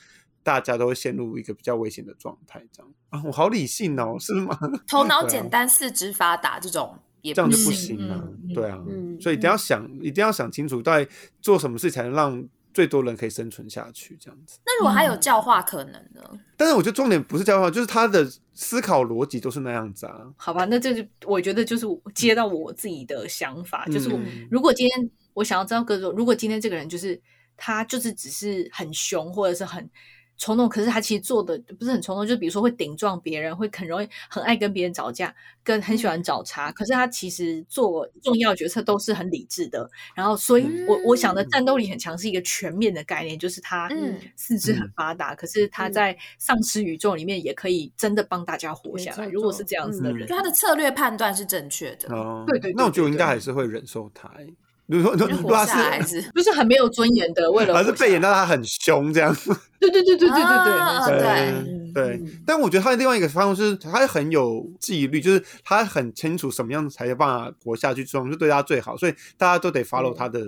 [0.43, 2.63] 大家都会陷入一个比较危险的状态。
[2.71, 4.57] 这样啊，我好理性哦，是吗？
[4.87, 8.07] 头脑简单、四肢发达这种也这样就不行。
[8.07, 11.07] 了啊，嗯嗯对啊，嗯所以一定要想，一定要想清楚，到底
[11.41, 14.59] 做什么事才能让最多人可以生存下去，这样子。
[14.65, 16.22] 那如果还有教化可能呢？
[16.55, 20.32] 但是我觉得重点不是教化，就是他的思考逻辑都是那样子啊。
[20.38, 24.09] 好吧，那这就我觉得就是接到我自己的想法，就是
[24.51, 27.20] 如果今天我想要知道各种，如果今天这个人就是
[27.55, 29.89] 他就是只是很凶或者是很
[30.38, 35.33] 冲动，可是他其实做的不是很冲动，就比如说会顶撞别人，会很容易很爱跟别人吵架，
[35.63, 39.89] 跟很喜欢找茬，可是他其实做重要决策都是很理智的。
[40.15, 49.25] 然后，所以我我想的战斗力很强是一个全面的概念，就是他嗯四肢很发达，可是他嗯在丧尸宇宙里面也可以真的帮大家活下来。
[49.27, 54.47] 如果是这样子的嗯人就，他的策略判断是正确的，哦，对对对那我觉得我应该还是会忍受他、欸。
[54.88, 59.35] 如果说就活下来还是是 就是很没有尊严的，为了还是被演到他很凶这样，
[59.79, 62.03] 对对对对对对对，对嗯对。
[62.23, 62.41] 嗯。
[62.45, 70.45] 但我觉得他的另外一个方式是，他很有纪律，就是他很清楚什么样才有办法活下去，这种就对他最好，所以大家都得 follow 他的、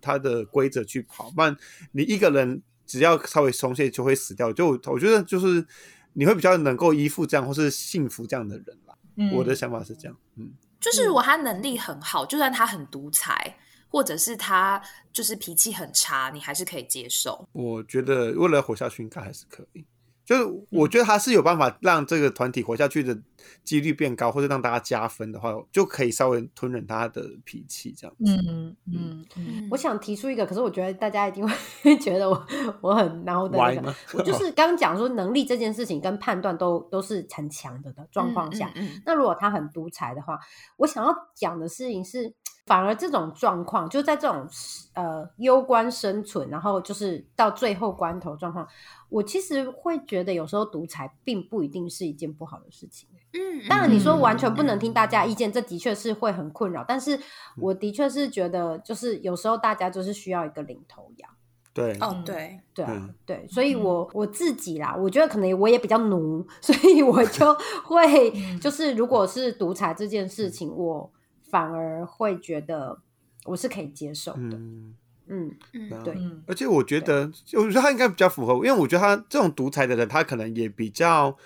[0.00, 1.56] 他的规则去跑，不然
[1.92, 4.52] 你一个人只要稍微松懈就会死掉。
[4.52, 5.64] 就我我觉得就是
[6.12, 8.94] 你会比较能够依附这样或是幸福这样的人吧。
[9.16, 9.32] 嗯。
[9.32, 13.56] 我的想法是这样，嗯，就是如果他能力很好，就算他很独裁，
[13.90, 14.80] 或者是他
[15.12, 17.48] 就是脾气很差，你还是可以接受。
[17.52, 19.84] 我觉得为了活下去，应该还是可以。
[20.22, 23.18] 就是我觉得他是有办法让这个团体活下去的
[23.64, 28.32] 几率变高，或者让大家加分的话，就可以稍微吞忍他的脾气这样子。
[28.36, 31.52] 嗯嗯嗯，我想提出一个，可是我觉得大家一定会
[31.98, 32.46] 觉得我
[32.80, 33.94] 我很孬的那个歪。
[34.12, 40.38] 我就是 刚讲说能力这件事情跟判断都都是很强的的状况下，嗯嗯那如果他很独裁的话，
[40.76, 42.32] 我想要讲的事情是，
[42.70, 44.46] 反而这种状况就在这种
[44.94, 48.64] 呃攸关生存，然后就是到最后关头状况，
[49.08, 53.08] 我其实会觉得有时候独裁并不一定是一件不好的事情。
[53.32, 56.84] 嗯，当然，你说完全嗯不能听大家意见，这的确是会很困扰。
[56.86, 57.18] 但是
[57.56, 61.28] 我的确是觉得，就是有时候大家就是需要一个领头羊。
[61.72, 67.52] 对，哦，对，对啊，嗯对，所以我我自己啦，我觉得可能我也比较奴， 所以我就
[67.84, 71.10] 会就是如果是独裁这件事情，我
[71.50, 72.98] 反而会觉得
[73.44, 74.38] 我是可以接受的。
[74.38, 74.94] 嗯，
[75.26, 76.04] 嗯，嗯。
[76.04, 76.42] 对嗯。
[76.46, 81.36] 而且我觉得，我觉得他应该比较符合，因为我觉得他这种独裁的人，他可能也比较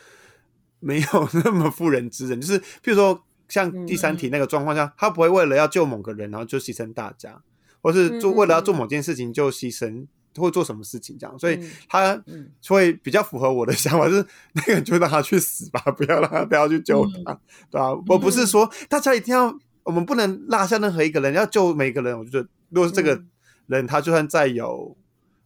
[0.80, 1.06] 没有
[1.44, 7.42] 那么妇人之仁，就是譬如说像第三题那个状况下，他不会为了要救某个人，然后就牺牲大家，
[7.80, 12.50] 或是做为了要做某件事情就牺牲会做什么事情这样，所以嗯他嗯。
[12.68, 17.38] 会比较符合我的想法，就是那个人就让他去死吧，不要让他不要去救他，
[17.70, 22.18] 对吧、我不是说大家一定要，我们不能落下任何一个人，要救每个人。
[22.18, 23.30] 我觉得，如果是这个嗯
[23.66, 24.96] 人，他就算再有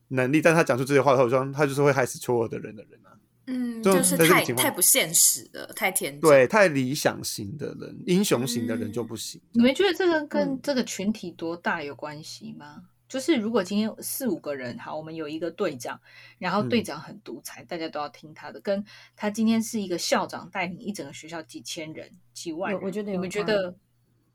[0.08, 3.12] 能力，但他讲出这些话的话，我说他就是会害死所有的人的人啊。
[3.46, 6.20] 嗯，就就是太太不现实了，太天真。
[6.20, 9.40] 对，太理想型的人，英雄型的人嗯就不行。
[9.52, 12.84] 你们觉得这个跟嗯这个群体多大有关系吗？
[13.08, 15.98] 就是如果今天四五个人，好，我们有一个队长，
[16.38, 18.84] 然后队嗯长很独裁，大家都要听他的，跟
[19.16, 23.74] 他今天是一个校长带领一整个学校几千人、几万人，我觉得你们觉得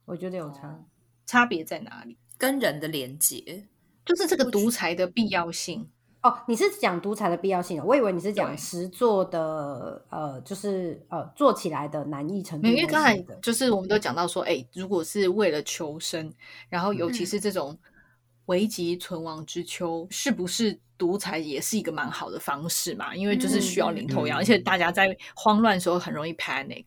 [0.05, 0.67] 我觉得有差。
[0.67, 0.85] 哦
[1.25, 2.17] 差别在哪里？
[2.37, 3.65] 跟人的连接，
[4.05, 5.89] 就是这个独裁的必要性。
[6.21, 12.67] 哦，你是讲独裁的必要性哦，我以为你是讲对实做的，呃，就是呃做起来的难易程度。
[12.67, 16.31] 因为刚才就是我们都讲到说，哎，如果是为了求生，
[16.67, 17.79] 然后尤其嗯是这种
[18.47, 23.15] 危急存亡之秋，是不是独裁也是一个蛮好的方式嘛？
[23.15, 26.85] 因为就是需要领头羊，嗯而且大家在慌乱的时候很容易 panic。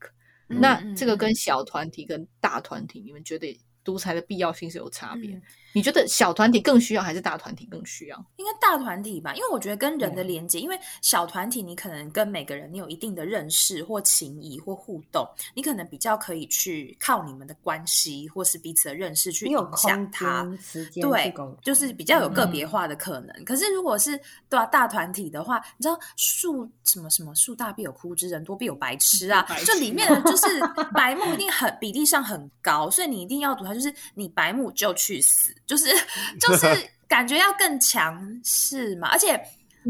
[0.49, 5.41] 嗯那嗯这个跟嗯小团体跟大团体，你们觉得独裁的必要性是有差别？
[5.77, 8.17] 嗯你觉得小团体更需要，还是大团体更需要？
[8.37, 20.49] 应该大团体吧，因为我觉得跟人的连接，因为小团体你可能跟每个人你有一定的认识或情谊或互动，你可能比较可以去靠你们的关系或是彼此的认识去影响他。
[20.95, 23.45] 对，，就是比较有个别嗯化的可能。
[23.45, 24.19] 可是如果是
[24.49, 29.59] 对啊大团体的话，你知道树什么什么树大必有枯枝，人多必有白 痴啊白！
[29.59, 30.47] 痴这里面的就是
[30.95, 35.87] 白目一定很比例上很高，所以你一定要读它，就是你白目就去死，就是
[36.41, 36.67] 就是
[37.09, 39.09] 感觉要更强势嘛。
[39.09, 39.33] 而且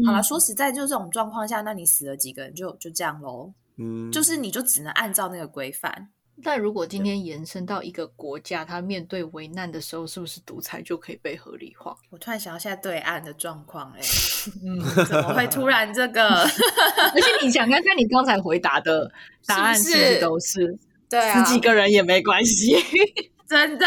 [0.05, 6.09] 好了，嗯说实在，就这种状况下，那你死了几个人就就这样喽，嗯，就是你就只能按照那个规范。
[6.43, 11.97] 但如果今天延伸到一个国家，它面对危难的时候，是不是独裁就可以被合理化？
[12.11, 14.01] 我突然想到现在对岸的状况，哎，
[14.63, 16.27] 嗯，怎么会突然这个？
[16.45, 19.11] 而且你想看看你刚才回答的
[19.47, 22.75] 答案是不是不是是都是对啊十几个人也没关系？
[23.47, 23.85] 真的，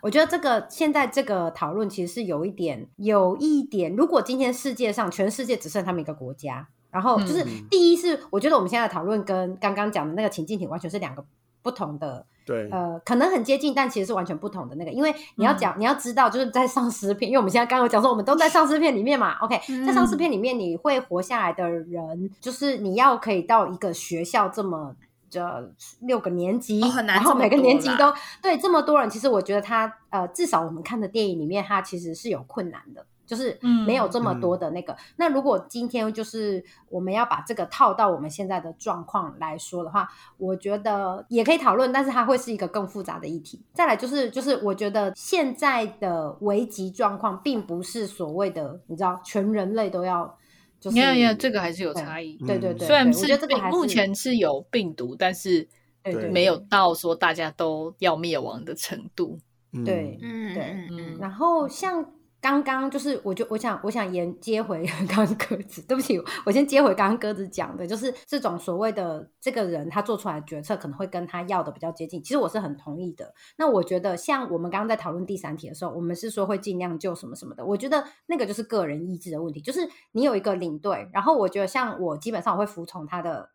[0.00, 11.24] 我觉得这个现在这个讨论其实是有一点，有一点，如果今天世界上全世界只剩他们一个国家，然后就是嗯第一是，我觉得我们现在的讨论跟刚刚讲的那个情境题完全是两个
[11.62, 14.92] 不同的对，呃，可能很接近，但其实是完全不同的那个。
[14.92, 19.32] 因为你要讲，你要知道，就是在丧尸片，因为我们现在刚刚有讲说，我们都在丧尸片里面嘛。
[19.42, 24.94] OK，在丧尸片里面，你会活下来的人，就是你要可以到一个学校这么。
[25.28, 28.12] 这六个年级，哦很难然后每个年级都
[28.42, 34.96] 对这么多人，其实我觉得他呃，至少我们看的电影里面，他其实是有困难的，就是没有这么多的那个。
[35.16, 40.08] 那如果今天就是我们要把这个套到我们现在的状况来说的话，
[40.38, 43.62] 我觉得也可以讨论，但是它会是一个更复杂的议题。
[43.74, 50.38] 再来就是就是我觉得现在的危机状况，并不是所谓的你知道全人类都要
[50.86, 52.36] 就是你看，你看，这个还是有差异。
[52.46, 53.26] 对对对，虽然是
[53.70, 55.66] 目前是有病毒，但是
[56.04, 59.36] 对对没有到说大家都要灭亡的程度。
[59.72, 62.08] 嗯对嗯对嗯嗯然后像
[62.46, 73.34] 刚刚就是，我就我想我想沿接回 刚刚鸽子，对不起，我先接回刚刚鸽子讲的，就是这种所谓的这个人他做出来决策可能会跟他要的比较接近，其实我是很同意的。
[73.58, 79.80] 那我觉得像我们刚刚在讨论第三题的时候，我们是说会尽量救什么什么的，我觉得那个就是个人意志的问题，就是
[80.12, 83.50] 你有一个领队，然后我觉得像我基本上我会服从他的。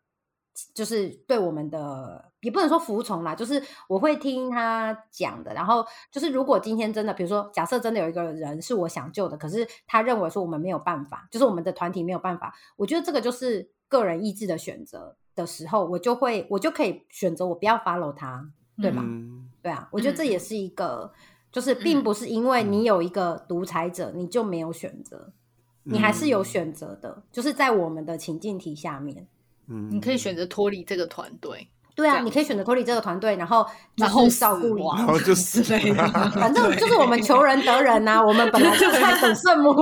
[0.74, 5.54] 就是对我们的也不能说服从啦，就是我会听他讲的。
[5.54, 18.46] 然后就是如果今天真的，比如说假设真的有一个人是我想救的，可是他认为说我们没有办法，就是我们的团体没有办法，我觉得这个就是个人意志的选择的时候，我就会我就可以选择我不要 follow 他，
[18.80, 19.02] 对吧？
[19.02, 21.12] 嗯对啊，我觉得这也是一个，
[21.50, 25.32] 就是嗯并不是因为你有一个独裁者，你就没有选择，
[25.84, 29.28] 你还是有选择的，就是在我们的情境题下面。
[29.72, 33.64] 嗯你可以选择脱离这个团队，对啊，你可以选择脱离这个团队，然后
[33.96, 34.82] 就然后是照顾你。
[34.82, 36.06] 然后就之类的。
[36.32, 39.74] 反正就是我们求人得人呐、我们本来就在 等圣母。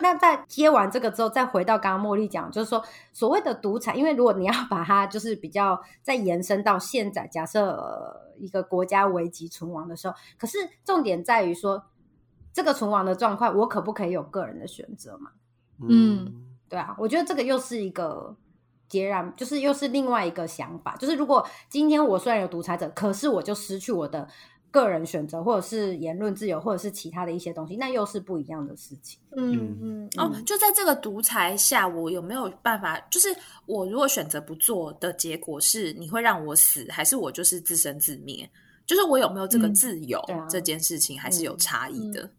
[0.00, 11.84] 那在接完这个之后，再回到刚刚茉莉讲，就是说所谓的独裁，因为如果你要把它就是比较再延伸到现在，假设、呃一个国家危急存亡的时候，可是重点在于说
[12.52, 15.30] 这个存亡的状况，我可不可以有个人的选择嘛？
[15.88, 18.36] 嗯对啊，我觉得这个又是一个
[18.88, 20.96] 截然，就是又是另外一个想法。
[20.96, 24.28] 就是如果今天我虽然有独裁者，可是我就失去我的
[24.72, 29.20] 个人选择，或者是言论自由，或者是其他的一些东西，那又是不一样的事情。
[29.36, 32.98] 嗯嗯哦，就在这个独裁下，我有没有办法？
[33.08, 33.28] 就是
[33.66, 38.50] 我如果选择不做的结果是，你会让我死，还是我就是自生自灭？
[38.84, 40.20] 就是我有没有这个嗯自由？
[40.50, 42.24] 这件事情还是有差异的。
[42.24, 42.30] 嗯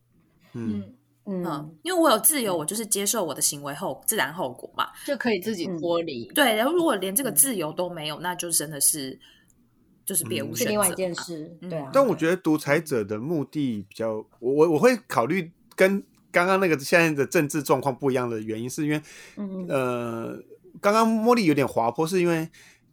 [0.53, 0.93] 嗯，
[1.27, 4.87] 嗯嗯，因为我有自由，我就是接受我的行为后自然后果嘛。
[5.05, 6.25] 就可以自己嗯脱离。
[6.35, 9.19] 对，然后如果连这个自由都没有，那就真的是
[10.05, 11.15] 就是别无嗯选择是另外一件。
[11.15, 11.89] 事，嗯对啊。
[11.91, 19.01] 但我觉得独裁者的目的比较，我我我会考虑跟刚刚那个现在的政治状况不一样的原因，是因为
[19.37, 20.37] 嗯呃，
[20.79, 22.47] 刚刚茉莉有点滑坡，是因为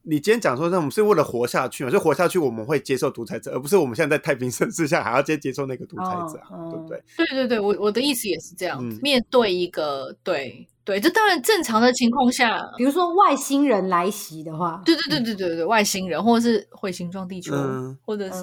[0.05, 7.03] 你今天讲说，那我们是为了活下去嘛，就活下去，我们会接受独裁者，而不是我们现在在太平盛世下还要接接受那个独裁者啊，哦对不对？
[7.16, 8.96] 对对对，我我的意思也是这样子。
[8.96, 18.42] 嗯面对一个对对，这当然正常的情况下，比如说外星人来袭的话，对对对对对对对，外星人或者是彗星撞地球，嗯或者是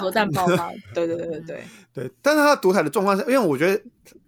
[0.00, 1.64] 核弹爆发，对对对对对。
[1.92, 3.82] 对， 但是他独裁的状况是，因为我觉得。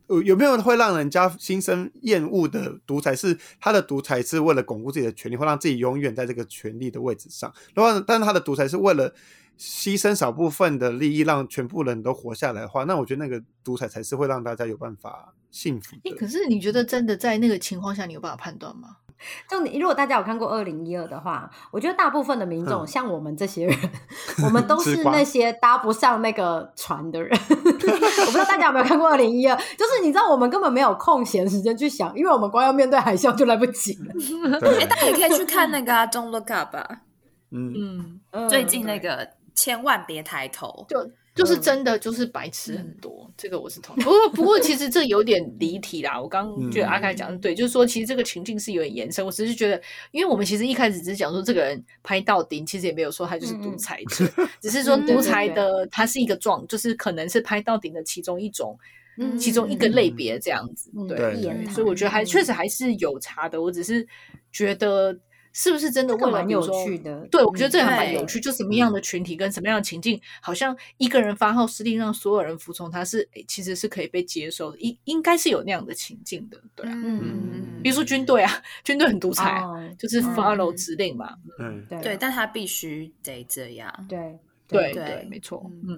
[0.06, 3.14] 呃有没有会让人家心生厌恶的独裁？
[3.14, 7.52] 是他的独裁是为了巩固自己的权利，会让自己永远在这个权利的位置上。
[7.74, 9.12] 然后，但他的独裁是为了
[9.58, 18.98] 牺牲少部分的利益，让全部人都活下来的话，那我觉得那个独裁才是会让大家有办法幸福哎，可是你觉得真的在那个情况下，你有办法判断吗？
[19.48, 23.76] 重点，如果大家有看过二零一二的话，我觉得大部分的民众，嗯像我们这些人，
[24.44, 27.30] 我们都是那些搭不上那个船的人。
[27.50, 34.12] 我不知道大家有没有看过二零一二，就是你知道我们根本没有空闲时间去想，因为我们光要面对海啸就来不及了。
[34.60, 36.86] 对哎，大家也可以去看那个啊，Don't look up 啊，
[37.50, 40.84] 嗯，嗯，嗯最近那个千万别抬头。
[40.88, 40.98] 就
[41.36, 44.00] 就是真的就是白痴很多，这个我是同意。
[44.00, 46.20] 不过不过其实这有点离题啦。
[46.20, 49.24] 我刚刚觉得阿凯讲的对，就是说其实这个情境是有点延伸。
[49.24, 49.80] 我只是觉得，
[50.10, 54.26] 因为我们其实一开始只是讲说这个人拍到顶，其实也没有说他就是独裁者，
[54.60, 58.76] 只是说独裁的他是一个状，就是可能是拍到顶的其中一种。
[59.18, 63.62] 嗯其中一个类别这样子，嗯对所以我觉得还确实还是有差的。
[63.62, 64.06] 我只是
[64.52, 65.18] 觉得
[65.58, 68.38] 是不是真的这个为了蛮有趣的对，我觉得这个还蛮有趣。
[68.38, 76.92] 就什么样的群体跟什么样的情境，好像一个人发号施令，让所有人服从他是，诶其实是可以被接受的，应应该是有那样的情境的，对啊。
[76.94, 78.52] 嗯比如说军队啊，
[78.84, 81.34] 军队很独裁啊，哦就是 follow 嗯指令嘛。
[81.58, 84.06] 嗯，对对，但他必须得这样。
[84.06, 84.38] 对
[84.68, 85.96] 对对对，没错，嗯，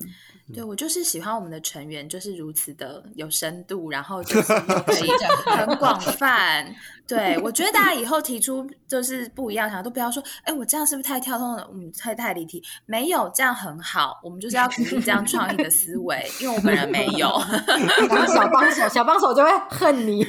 [0.54, 4.52] 对我就是喜欢我们的成员就是如此的有深度，然后就是
[4.86, 5.10] 可以
[5.46, 6.74] 很广泛。
[7.06, 11.66] 对我觉得大家以后提出就是不一样想法，都不要说，哎，我这样是不是太跳动了？
[11.72, 12.62] 嗯，太太离题。
[12.84, 17.28] 没有这样很好，我们就是要鼓励这样创意的思维，因为我本人没有，
[18.10, 20.22] 然后小帮手，小帮手就会恨你。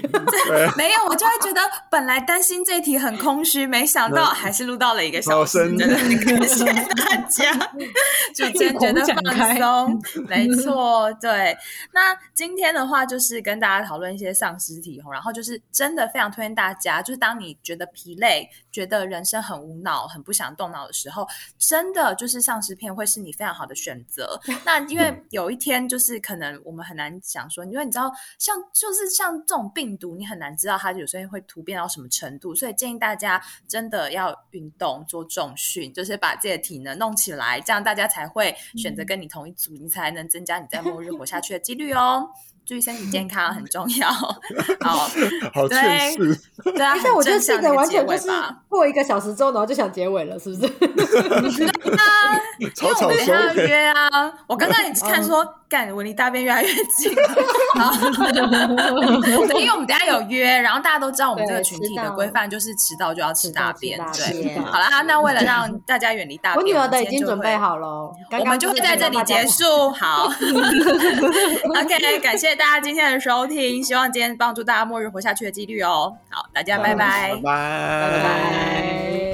[0.78, 1.60] 没有，我就会觉得
[1.92, 6.64] 本来担心这一题很空虚，没想到还是录到了一个小好时，真的很感谢
[6.96, 7.72] 大家。
[8.34, 11.58] 主持人觉得放松， 没错，对。
[11.94, 24.40] 那今天的话，就是跟大家讨论一些丧尸体吼，然后就是真的非常推荐大家，就是当你觉得疲累、觉得人生很无脑、很不想动脑的时候，真的就是丧尸片会是你非常好的选择。
[24.66, 42.30] 那因为 有一天，就是可能我们很难想说，因为你知道，像就是像这种病毒，你很难知道它有时候会突变到什么程度，所以建议大家真的要运动、做重训，就是把自己的体能弄起来，这样大家才会选择跟你同一组，你才能增加你在末日活下去的几率哦。
[42.70, 44.08] 注意身体健康很重要。
[44.80, 45.10] 好，
[45.52, 48.56] 好劝世，对啊， 但我觉得很正向记得的结尾完全就是吧。
[48.70, 50.72] 过一个小时之后，然后就想结尾了，是不是？
[51.66, 53.54] 啊，因为草草收我们等下要。
[53.56, 54.32] 约啊！
[54.46, 57.28] 我刚刚也是看说，干，我离大便越来越近了。
[57.74, 57.92] 好
[59.48, 64.00] 对因为我们等下有约，然后大家都知道我们这个群体的规范就是迟到就要吃大便。
[64.14, 69.90] 对，好啦，那为了让大家远离大便，我女儿的已经准备好了，我们就会在这里结束。
[69.92, 76.14] 好，OK，感谢大家今天的收听，希望今天帮助大家末日活下去的几率哦。
[76.30, 79.29] 好，大家拜拜拜拜，拜拜。